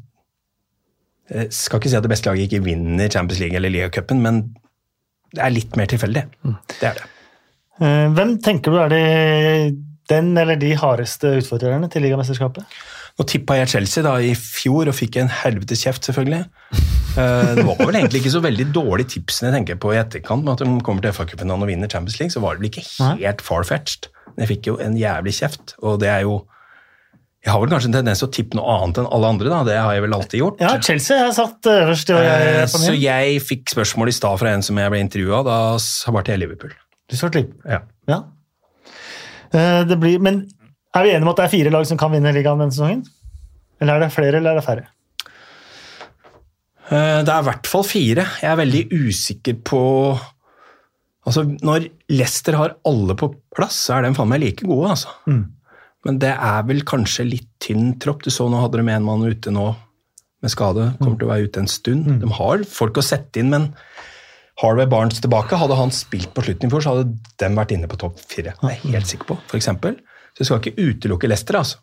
Jeg 1.33 1.51
skal 1.55 1.79
ikke 1.79 1.89
si 1.89 1.95
at 1.97 2.03
det 2.03 2.11
beste 2.11 2.27
laget 2.29 2.49
ikke 2.51 2.63
vinner 2.65 3.09
Champions 3.09 3.39
League 3.39 3.55
eller 3.55 3.71
ligacupen, 3.71 4.19
men 4.21 4.41
det 5.33 5.41
er 5.41 5.53
litt 5.55 5.75
mer 5.79 5.87
tilfeldig. 5.89 6.25
Det 6.79 6.89
er 6.89 6.97
det. 6.99 7.05
Eh, 7.81 8.07
Hvem 8.13 8.35
tenker 8.43 8.71
du 8.75 8.77
er 8.83 8.89
de, 8.91 9.03
den 10.11 10.33
eller 10.37 10.59
de 10.59 10.73
hardeste 10.77 11.37
utfordrerne 11.39 11.89
til 11.89 12.03
ligamesterskapet? 12.05 12.65
Nå 13.19 13.25
tippa 13.29 13.59
jeg 13.59 13.69
Chelsea 13.75 14.01
da 14.05 14.15
i 14.25 14.31
fjor 14.33 14.89
og 14.89 14.95
fikk 14.97 15.19
en 15.21 15.27
helvetes 15.29 15.83
kjeft, 15.85 16.07
selvfølgelig. 16.09 16.47
Eh, 17.13 17.51
Det 17.59 17.65
var 17.67 17.77
vel 17.77 17.99
egentlig 17.99 18.23
ikke 18.23 18.31
så 18.33 18.41
veldig 18.41 18.65
dårlig 18.73 19.05
tipsene 19.13 19.51
jeg 19.51 19.57
tenker 19.59 19.77
på 19.83 19.91
i 19.93 19.99
etterkant, 20.01 20.41
med 20.43 20.55
at 20.55 20.63
de 20.65 20.79
kommer 20.81 21.01
til 21.05 21.13
FA-cupen 21.13 21.51
og 21.53 21.67
vinner 21.69 21.87
Champions 21.91 22.17
League, 22.19 22.33
så 22.33 22.41
var 22.41 22.55
det 22.57 22.63
vel 22.63 22.71
ikke 22.71 22.87
helt 23.21 23.41
far-fetched. 23.45 24.09
Men 24.33 24.47
jeg 24.47 24.49
fikk 24.55 24.71
jo 24.71 24.79
en 24.81 24.97
jævlig 24.97 25.35
kjeft, 25.37 25.75
og 25.85 25.99
det 26.01 26.09
er 26.09 26.25
jo 26.25 26.39
Jeg 27.43 27.51
har 27.51 27.59
vel 27.59 27.69
kanskje 27.73 27.89
en 27.89 27.95
tendens 27.99 28.19
til 28.23 28.27
å 28.29 28.31
tippe 28.31 28.55
noe 28.55 28.73
annet 28.79 28.97
enn 29.01 29.07
alle 29.11 29.27
andre, 29.27 29.49
da. 29.51 29.57
Det 29.67 29.73
har 29.75 29.91
jeg 29.93 30.01
vel 30.05 30.13
alltid 30.15 30.39
gjort. 30.39 30.61
Ja, 30.63 30.69
Chelsea 30.79 31.17
har 31.19 31.33
satt 31.35 31.67
øverst. 31.67 32.09
Og 32.15 32.21
jeg, 32.23 32.53
Eh, 32.55 32.61
på 32.71 32.79
Så 32.79 32.93
jeg 32.95 33.41
fikk 33.43 33.65
spørsmål 33.67 34.07
i 34.07 34.13
stad 34.15 34.39
fra 34.39 34.53
en 34.55 34.61
som 34.63 34.77
jeg 34.79 34.89
ble 34.93 35.01
intervjua, 35.03 35.43
da 35.43 35.57
svarte 35.77 36.31
jeg 36.31 36.39
Liverpool. 36.39 36.71
Du 37.11 37.17
svarte 37.19 37.41
litt. 37.43 37.51
Ja. 37.67 37.81
Ja. 38.07 38.21
Eh, 39.53 39.83
Det 39.83 39.99
blir, 39.99 40.19
men 40.23 40.47
er 40.93 41.03
vi 41.07 41.13
enige 41.13 41.25
om 41.25 41.31
at 41.33 41.39
det 41.41 41.45
er 41.47 41.53
fire 41.55 41.71
lag 41.73 41.85
som 41.89 41.97
kan 41.97 42.11
vinne 42.13 42.33
ligaen 42.35 42.59
denne 42.61 42.73
sesongen? 42.75 43.03
Eller 43.81 43.95
er 43.97 44.05
det 44.05 44.11
flere, 44.15 44.37
eller 44.39 44.53
er 44.53 44.59
det 44.61 44.65
færre? 44.67 44.85
Eh, 46.91 47.23
Det 47.23 47.31
er 47.33 47.39
i 47.41 47.47
hvert 47.47 47.67
fall 47.69 47.83
fire. 47.87 48.25
Jeg 48.41 48.51
er 48.51 48.59
veldig 48.61 48.83
usikker 48.91 49.59
på 49.65 49.81
Altså, 51.25 51.45
Når 51.63 51.85
Leicester 52.11 52.57
har 52.59 52.73
alle 52.85 53.15
på 53.15 53.29
plass, 53.55 53.77
så 53.87 53.93
er 53.95 54.01
de 54.03 54.09
faen 54.17 54.27
meg 54.27 54.41
like 54.41 54.65
gode, 54.67 54.89
altså. 54.91 55.07
Men 56.03 56.17
det 56.19 56.33
er 56.35 56.63
vel 56.67 56.81
kanskje 56.83 57.23
litt 57.29 57.47
tynn 57.63 57.93
tropp. 57.97 58.25
Du 58.25 58.29
så 58.29 58.49
nå 58.51 58.59
hadde 58.59 58.81
de 58.81 58.91
en 58.91 59.05
mann 59.07 59.23
ute 59.23 59.47
nå 59.55 59.69
med 60.43 60.51
skade. 60.51 60.89
Kommer 60.99 61.15
til 61.21 61.29
å 61.29 61.31
være 61.31 61.45
ute 61.47 61.61
en 61.63 61.71
stund. 61.71 62.19
De 62.19 62.27
har 62.27 62.65
folk 62.67 62.99
å 62.99 63.05
sette 63.07 63.39
inn, 63.39 63.49
men 63.49 63.69
Harvey 64.59 64.85
Barnes 64.85 65.21
tilbake. 65.23 65.55
Hadde 65.55 65.77
han 65.79 65.95
spilt 65.95 66.33
på 66.35 66.43
slutten 66.43 66.67
i 66.67 66.73
fjor, 66.73 66.83
så 66.83 66.91
hadde 66.97 67.15
de 67.39 67.49
vært 67.55 67.71
inne 67.71 67.87
på 67.87 68.01
topp 68.03 68.19
fire. 68.19 68.51
Det 68.59 68.67
er 68.67 68.75
jeg 68.83 68.91
helt 68.97 69.07
sikker 69.13 69.31
på, 69.31 69.37
for 69.47 69.55
eksempel. 69.61 69.95
Så 70.33 70.41
jeg 70.41 70.49
skal 70.49 70.61
ikke 70.63 70.89
utelukke 70.89 71.29
Leicester, 71.29 71.59
altså. 71.61 71.81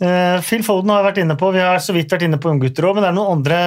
Uh, 0.00 0.40
Phil 0.40 0.64
Foden 0.64 0.90
har 0.94 1.04
vært 1.04 1.20
inne 1.20 1.36
på, 1.38 1.50
vi 1.52 1.60
har 1.62 1.80
så 1.84 1.92
vidt 1.92 2.12
vært 2.12 2.24
inne 2.26 2.40
på 2.40 2.50
unggutter 2.50 2.86
òg, 2.88 2.96
men 2.96 3.04
det 3.04 3.10
er 3.10 3.18
noen 3.18 3.34
andre 3.38 3.58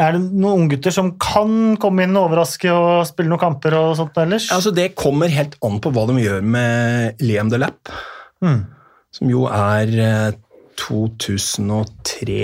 er 0.00 0.14
det 0.16 0.20
noen 0.30 0.64
unggutter 0.64 0.94
som 0.94 1.10
kan 1.20 1.76
komme 1.80 2.06
inn 2.06 2.16
og 2.16 2.30
overraske 2.30 2.70
og 2.72 3.04
spille 3.08 3.28
noen 3.28 3.42
kamper? 3.42 3.76
og 3.76 3.96
sånt 3.98 4.16
ellers? 4.22 4.48
Altså 4.54 4.72
Det 4.72 4.92
kommer 4.98 5.32
helt 5.32 5.58
an 5.66 5.80
på 5.82 5.92
hva 5.94 6.06
de 6.08 6.22
gjør 6.22 6.44
med 6.56 7.20
Liam 7.24 7.50
de 7.52 7.60
Lapp, 7.60 7.90
mm. 8.44 8.60
som 9.18 9.32
jo 9.32 9.44
er 9.50 9.92
eh, 10.00 10.38
2003 10.80 12.38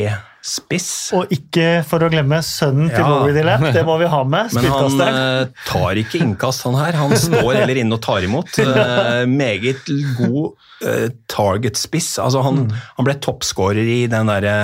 Spiss. 0.47 1.11
Og 1.17 1.33
ikke 1.35 1.83
for 1.87 2.05
å 2.07 2.09
glemme 2.13 2.39
sønnen 2.47 2.91
til 2.93 3.03
ja. 3.03 3.07
Bowie 3.11 3.35
Dillap. 3.35 3.65
Det 3.75 3.83
må 3.87 3.97
vi 3.99 4.11
ha 4.11 4.21
med. 4.23 4.53
Men 4.55 4.69
han 4.71 5.01
eh, 5.07 5.65
tar 5.67 5.99
ikke 5.99 6.21
innkast, 6.23 6.63
han 6.69 6.79
her. 6.79 6.99
Han 7.01 7.15
står 7.19 7.51
heller 7.59 7.81
inne 7.83 7.99
og 7.99 8.03
tar 8.05 8.27
imot. 8.27 8.53
Uh, 8.61 9.25
meget 9.43 9.83
god 10.21 10.45
eh, 10.87 11.09
uh, 11.09 11.09
target-spiss. 11.33 12.13
Altså, 12.23 12.45
han, 12.47 12.67
mm. 12.69 12.77
han 13.01 13.09
ble 13.09 13.17
toppskårer 13.27 13.91
i 13.97 14.05
den 14.13 14.31
derre 14.31 14.55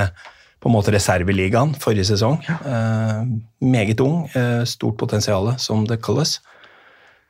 på 0.63 0.71
en 0.71 0.77
måte 0.77 0.95
reserveligaen 0.95 1.73
forrige 1.83 2.07
sesong. 2.13 2.37
meget 3.59 3.99
ung, 4.05 4.29
stort 4.71 4.95
potensial, 5.01 5.49
som 5.59 5.83
det 5.91 5.99
kalles. 6.07 6.37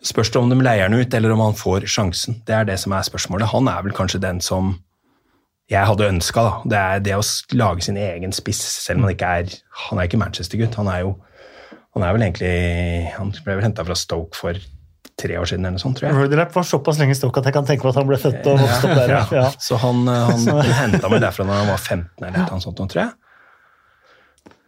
Spørs 0.05 0.29
det 0.35 0.43
om 0.43 0.51
de 0.53 0.59
leier 0.61 0.85
han 0.85 0.93
ut, 0.93 1.15
eller 1.17 1.33
om 1.33 1.41
han 1.41 1.57
får 1.57 1.87
sjansen. 1.89 2.43
Det 2.45 2.53
er 2.53 2.69
det 2.69 2.77
som 2.83 2.93
er 2.93 3.09
spørsmålet. 3.09 3.49
Han 3.55 3.73
er 3.73 3.87
vel 3.87 3.97
kanskje 3.97 4.21
den 4.21 4.43
som 4.45 4.75
jeg 5.73 5.89
hadde 5.89 6.09
ønska. 6.13 6.43
Det 6.69 6.79
er 6.79 7.01
det 7.05 7.15
å 7.17 7.23
lage 7.57 7.85
sin 7.87 7.97
egen 8.01 8.33
spiss, 8.37 8.61
selv 8.85 9.01
om 9.01 9.07
han 9.09 9.15
ikke 9.17 9.31
er 9.41 9.55
Han 9.89 9.99
er 10.03 10.09
ikke 10.11 10.21
Manchester-gutt. 10.21 10.77
Han 10.81 10.91
er 10.93 11.01
jo 11.07 11.15
Han 11.97 12.05
er 12.07 12.13
vel 12.17 12.25
egentlig 12.29 12.53
Han 13.17 13.33
ble 13.43 13.57
vel 13.59 13.65
henta 13.67 13.85
fra 13.89 13.97
Stoke 13.99 14.37
for 14.39 14.61
tre 15.23 15.37
år 15.39 15.45
siden 15.47 15.67
eller 15.67 15.77
noe 15.77 15.83
sånt, 15.83 15.99
tror 16.01 16.09
jeg. 16.09 16.17
Rodelap 16.19 16.55
var 16.57 16.65
såpass 16.67 16.97
lenge 16.99 17.13
i 17.15 17.19
Stoke 17.19 17.39
at 17.43 17.47
jeg 17.47 17.55
kan 17.55 17.67
tenke 17.69 17.85
meg 17.85 17.93
at 17.93 17.99
han 18.01 18.09
ble 18.09 18.17
født 18.19 18.47
og 18.49 18.63
vokst 18.63 18.87
opp 18.89 18.95
der. 18.97 19.11
Ja. 19.13 19.25
Ja. 19.43 19.49
Så 19.61 19.77
han, 19.83 20.01
eh, 20.09 20.31
han 20.33 20.71
henta 20.83 21.11
meg 21.13 21.21
derfra 21.23 21.45
når 21.47 21.61
han 21.61 21.69
var 21.71 21.83
15 21.83 22.25
eller 22.27 22.47
noe 22.49 22.63
sånt, 22.65 22.81
tror 22.81 23.03
jeg. 23.05 23.13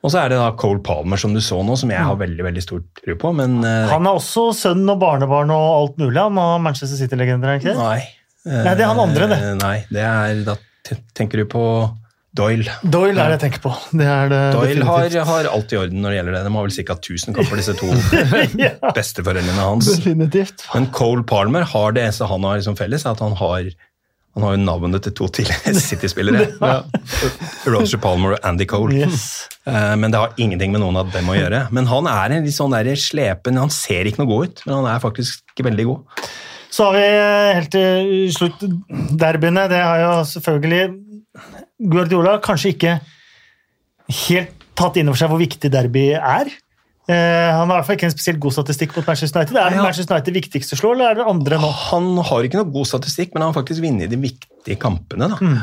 Og 0.04 0.12
så 0.12 0.20
er 0.20 0.34
det 0.34 0.36
da 0.38 0.50
Cole 0.60 0.82
Palmer, 0.84 1.16
som 1.16 1.32
du 1.32 1.40
så 1.40 1.62
nå, 1.64 1.78
som 1.80 1.88
jeg 1.90 2.04
har 2.04 2.18
veldig 2.20 2.44
veldig 2.44 2.62
stor 2.62 2.82
tro 3.00 3.14
på, 3.22 3.30
men 3.40 3.56
eh, 3.64 3.88
Han 3.88 4.04
er 4.06 4.18
også 4.20 4.50
sønn 4.58 4.84
og 4.92 5.00
barnebarn 5.00 5.50
og 5.54 5.64
alt 5.78 5.96
mulig. 6.02 6.18
Han 6.20 6.36
har 6.42 6.60
Manchester 6.66 7.00
City-legender, 7.00 7.54
er 7.54 7.62
ikke? 7.62 7.74
Nei. 7.80 8.02
Nei, 8.44 8.74
det 8.76 8.84
er 8.84 8.90
han 8.92 9.00
andre, 9.00 9.30
det. 9.32 9.38
Eh, 9.40 9.54
Nei, 9.62 9.76
det 9.88 10.04
er 10.04 10.42
Da 10.44 10.58
t- 10.60 10.70
tenker 11.16 11.42
du 11.42 11.46
på 11.50 11.64
Doyle. 12.34 12.66
Doyle 12.82 13.14
er 13.14 13.30
det 13.30 13.36
jeg 13.36 13.42
tenker 13.44 13.62
på. 13.62 13.72
Det 13.94 14.06
det 14.32 14.40
Doyle 14.56 14.86
har, 14.88 15.16
har 15.28 15.48
alt 15.52 15.72
i 15.72 15.78
orden 15.78 16.00
når 16.02 16.10
det 16.10 16.16
gjelder 16.18 16.34
det. 16.34 16.42
De 16.48 16.54
har 16.56 16.66
vel 16.66 16.74
ca. 16.74 16.96
1000 16.98 17.36
kamper, 17.36 17.60
disse 17.60 17.74
to 17.78 17.90
ja, 18.64 18.72
besteforeldrene 18.96 19.54
hans. 19.60 19.90
definitivt. 19.92 20.64
Men 20.74 20.88
Cole 20.96 21.22
Palmer 21.30 21.66
har 21.70 21.94
det 21.94 22.08
eneste 22.08 22.26
han 22.30 22.46
har 22.48 22.58
liksom 22.58 22.78
felles, 22.80 23.06
at 23.06 23.22
han 23.22 23.36
har 23.38 23.70
han 24.34 24.42
har 24.42 24.56
navnet 24.58 25.04
til 25.06 25.14
to 25.14 25.28
tidligere 25.30 25.78
City-spillere. 25.88 26.48
Roger 27.70 28.00
Palmer 28.02 28.34
og 28.34 28.48
Andy 28.48 28.66
Cole. 28.66 29.04
Yes. 29.04 29.28
Eh, 29.62 29.92
Men 29.94 30.10
det 30.10 30.18
har 30.18 30.34
ingenting 30.34 30.74
med 30.74 30.82
noen 30.82 30.98
av 30.98 31.12
dem 31.14 31.30
å 31.30 31.36
gjøre. 31.38 31.68
Men 31.70 31.86
han 31.86 32.08
er 32.10 32.34
en 32.34 32.48
litt 32.48 32.56
sånn 32.56 32.74
slepen 32.98 33.62
Han 33.62 33.70
ser 33.70 34.10
ikke 34.10 34.24
noe 34.24 34.32
god 34.32 34.48
ut, 34.50 34.64
men 34.66 34.74
han 34.80 34.90
er 34.90 35.04
faktisk 35.06 35.62
veldig 35.62 35.86
god. 35.86 36.26
Så 36.74 36.88
har 36.88 36.96
vi 36.96 37.06
helt 37.54 37.70
til 37.70 38.32
slutt 38.34 38.64
derbyene. 39.20 39.68
Det 39.70 39.78
har 39.78 40.00
jo 40.02 40.12
selvfølgelig 40.32 40.82
Guardiola 41.92 42.38
kanskje 42.42 42.74
ikke 42.74 42.96
helt 44.26 44.64
tatt 44.74 44.98
inn 44.98 45.10
over 45.10 45.20
seg 45.20 45.30
hvor 45.30 45.42
viktig 45.42 45.70
derby 45.70 46.08
er. 46.16 46.50
Uh, 47.04 47.12
han 47.12 47.68
har 47.68 47.68
i 47.68 47.76
hvert 47.76 47.86
fall 47.86 47.98
ikke 47.98 48.08
en 48.08 48.14
spesielt 48.14 48.40
god 48.40 48.54
statistikk 48.56 48.94
mot 48.96 49.06
Manchester 49.06 49.42
United. 49.42 49.58
Er 49.60 49.74
det. 49.74 49.80
Manchester 49.84 50.16
United 50.16 50.38
viktigste 50.38 50.76
å 50.76 50.80
slå, 50.80 50.92
eller 50.96 51.12
er 51.12 51.20
det 51.20 51.26
andre 51.30 51.60
nå? 51.60 51.70
Han 51.92 52.10
har 52.30 52.46
ikke 52.46 52.62
noe 52.62 52.72
god 52.74 52.88
statistikk, 52.90 53.34
men 53.34 53.44
han 53.44 53.52
har 53.52 53.58
faktisk 53.58 53.84
vunnet 53.84 54.10
de 54.10 54.18
viktige 54.22 54.78
kampene. 54.80 55.28
Da. 55.30 55.38
Mm. 55.38 55.58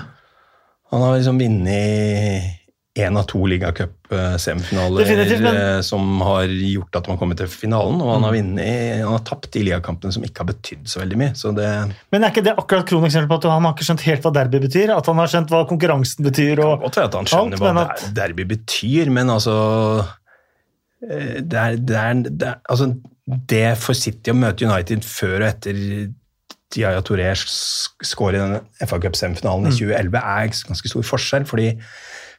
Han 0.93 1.05
har 1.07 1.17
liksom 1.17 1.41
vunnet 1.41 2.60
én 2.99 3.15
av 3.15 3.23
to 3.23 3.39
ligacup-semifinaler 3.47 5.07
eh, 5.55 5.81
som 5.81 6.21
har 6.21 6.43
gjort 6.51 6.97
at 6.99 7.07
man 7.07 7.17
kommer 7.17 7.37
til 7.39 7.47
finalen, 7.47 8.01
og 8.01 8.07
Mm. 8.07 8.13
han 8.13 8.23
har, 8.25 8.33
vunnet, 8.35 8.97
han 9.05 9.11
har 9.13 9.23
tapt 9.23 9.51
de 9.53 9.63
ligakampene 9.63 10.11
som 10.11 10.23
ikke 10.27 10.43
har 10.43 10.49
betydd 10.51 10.83
så 10.91 10.99
veldig 10.99 11.17
mye. 11.21 11.31
Så 11.39 11.53
det 11.55 11.69
Men 12.11 12.23
er 12.23 12.29
ikke 12.33 12.43
det 12.43 12.55
akkurat 12.57 12.85
kroneksempel 12.89 13.29
på 13.31 13.37
at 13.39 13.43
han 13.51 13.63
har 13.63 13.73
ikke 13.73 13.87
skjønt 13.87 14.01
helt 14.09 14.21
hva 14.23 14.33
derby 14.33 14.59
betyr? 14.59 14.91
At 14.97 15.05
han 15.07 15.15
har 15.23 15.27
skjønt 15.31 15.49
hva 15.49 15.63
konkurransen 15.69 16.25
betyr? 16.27 16.55
Det 16.55 16.65
kan 16.67 16.79
godt 16.83 16.95
være 16.99 17.05
at 17.05 17.13
han 17.15 17.25
skjønner 17.31 17.53
alt, 17.53 17.61
hva 17.61 17.89
at- 17.91 18.13
derby 18.13 18.43
betyr, 18.43 19.09
men 19.09 19.27
altså 19.29 19.55
eh, 21.09 21.39
det 21.41 21.57
er, 21.57 21.75
det, 21.77 21.95
er, 21.95 22.13
det, 22.29 22.55
altså 22.69 22.91
det 23.47 23.77
for 23.77 23.93
City 23.93 24.31
å 24.31 24.35
møte 24.35 24.67
United 24.67 25.01
før 25.07 25.41
og 25.45 25.47
etter 25.47 26.11
Yaya 26.75 27.01
Torres 27.03 27.41
score 28.03 28.35
i 28.35 28.39
den 28.39 28.59
FA 28.87 28.99
Cup-semifinalen 28.99 29.65
Mm. 29.67 29.71
i 29.71 29.79
2011, 29.79 30.17
er 30.17 30.47
ganske 30.67 30.87
stor 30.91 31.03
forskjell. 31.03 31.45
fordi 31.45 31.77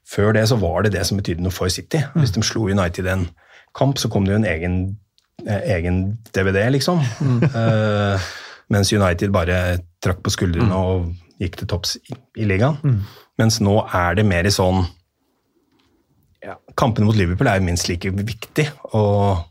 før 0.09 0.35
det 0.37 0.47
så 0.51 0.59
var 0.61 0.85
det 0.85 0.95
det 0.97 1.07
som 1.09 1.19
betydde 1.21 1.45
noe 1.45 1.55
for 1.55 1.73
City. 1.73 2.03
Mm. 2.13 2.21
Hvis 2.21 2.35
de 2.35 2.45
slo 2.47 2.67
United 2.69 3.07
i 3.07 3.15
en 3.15 3.27
kamp, 3.79 3.99
så 3.99 4.11
kom 4.13 4.27
det 4.27 4.35
jo 4.35 4.41
en 4.43 4.49
egen, 4.49 4.79
eh, 5.47 5.77
egen 5.77 6.03
DVD, 6.35 6.65
liksom. 6.75 7.01
Mm. 7.21 7.43
uh, 7.55 8.33
mens 8.73 8.93
United 8.93 9.33
bare 9.35 9.79
trakk 10.03 10.23
på 10.25 10.33
skuldrene 10.33 10.77
og 10.77 11.13
gikk 11.43 11.61
til 11.61 11.71
topps 11.71 11.97
i, 12.01 12.17
i 12.43 12.49
ligaen. 12.49 12.79
Mm. 12.83 12.99
Mens 13.41 13.61
nå 13.65 13.79
er 13.89 14.19
det 14.19 14.27
mer 14.29 14.47
i 14.49 14.53
sånn 14.55 14.85
ja, 16.43 16.57
Kampene 16.79 17.07
mot 17.07 17.17
Liverpool 17.17 17.47
er 17.47 17.61
jo 17.61 17.67
minst 17.69 17.87
like 17.87 18.11
viktig, 18.11 18.67
og 18.99 19.45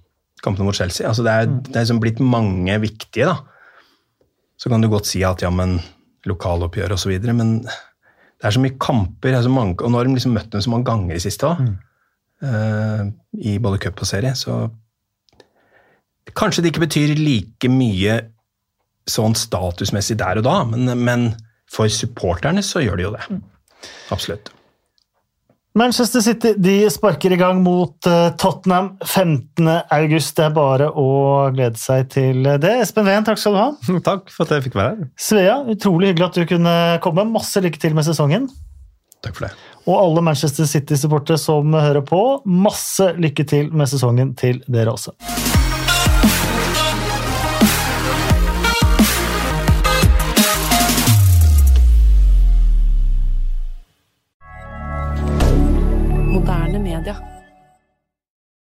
kampene 0.44 0.68
mot 0.68 0.76
Chelsea 0.76 1.08
altså 1.08 1.24
Det 1.24 1.32
er, 1.32 1.46
det 1.48 1.76
er 1.76 1.86
liksom 1.86 2.02
blitt 2.04 2.20
mange 2.20 2.76
viktige, 2.84 3.30
da. 3.30 3.38
Så 4.60 4.70
kan 4.70 4.84
du 4.84 4.90
godt 4.92 5.08
si 5.10 5.24
at 5.26 5.42
ja, 5.42 5.50
men 5.54 5.80
lokaloppgjør 6.30 6.98
osv., 6.98 7.14
men 7.32 7.62
det 8.42 8.50
er 8.50 8.56
så 8.56 8.62
mye 8.64 8.78
kamper, 8.82 9.36
er 9.38 9.46
så 9.46 9.54
mange, 9.54 9.78
og 9.80 9.92
nå 9.92 10.00
har 10.00 10.08
de 10.08 10.16
liksom 10.18 10.34
møtt 10.34 10.50
dem 10.54 10.64
så 10.66 10.72
mange 10.74 10.88
ganger 10.90 11.14
i 11.14 11.22
siste 11.22 11.46
òg. 11.46 11.68
I 13.38 13.52
både 13.62 13.82
cup 13.84 14.02
og 14.02 14.10
serie, 14.10 14.34
så 14.38 14.64
Kanskje 16.38 16.62
det 16.64 16.70
ikke 16.72 16.86
betyr 16.86 17.12
like 17.18 17.68
mye 17.68 18.14
sånn 19.10 19.34
statusmessig 19.36 20.16
der 20.22 20.40
og 20.40 20.46
da, 20.46 20.54
men, 20.70 20.94
men 21.02 21.26
for 21.70 21.92
supporterne 21.92 22.62
så 22.64 22.84
gjør 22.86 23.00
det 23.00 23.06
jo 23.08 23.14
det. 23.16 23.40
Absolutt. 24.14 24.52
Manchester 25.74 26.20
City 26.20 26.54
de 26.58 26.90
sparker 26.92 27.32
i 27.32 27.38
gang 27.40 27.62
mot 27.64 28.08
eh, 28.08 28.34
Tottenham 28.36 28.98
15. 29.06 29.70
august. 29.96 30.36
Det 30.36 30.50
er 30.50 30.56
bare 30.56 30.90
å 30.92 31.06
glede 31.56 31.80
seg 31.80 32.10
til 32.12 32.44
det. 32.44 32.74
Espen 32.84 33.08
Ween, 33.08 33.24
takk 33.28 33.40
skal 33.40 33.56
du 33.56 33.62
ha. 33.62 33.70
Takk 34.10 34.34
for 34.34 34.44
at 34.44 34.58
jeg 34.58 34.68
fikk 34.68 34.76
være 34.82 34.98
her. 34.98 35.14
Svea, 35.16 35.56
utrolig 35.72 36.12
hyggelig 36.12 36.28
at 36.28 36.42
du 36.42 36.50
kunne 36.50 36.76
komme. 37.06 37.28
Masse 37.32 37.64
lykke 37.64 37.80
til 37.80 37.96
med 37.96 38.08
sesongen. 38.10 38.52
Takk 39.24 39.38
for 39.38 39.48
det. 39.48 39.54
Og 39.88 39.96
alle 39.96 40.26
Manchester 40.28 40.68
City-supportere 40.68 41.40
som 41.40 41.72
hører 41.78 42.04
på, 42.04 42.22
masse 42.46 43.14
lykke 43.22 43.48
til 43.48 43.72
med 43.72 43.90
sesongen 43.90 44.36
til 44.36 44.60
dere 44.68 44.98
også. 44.98 45.16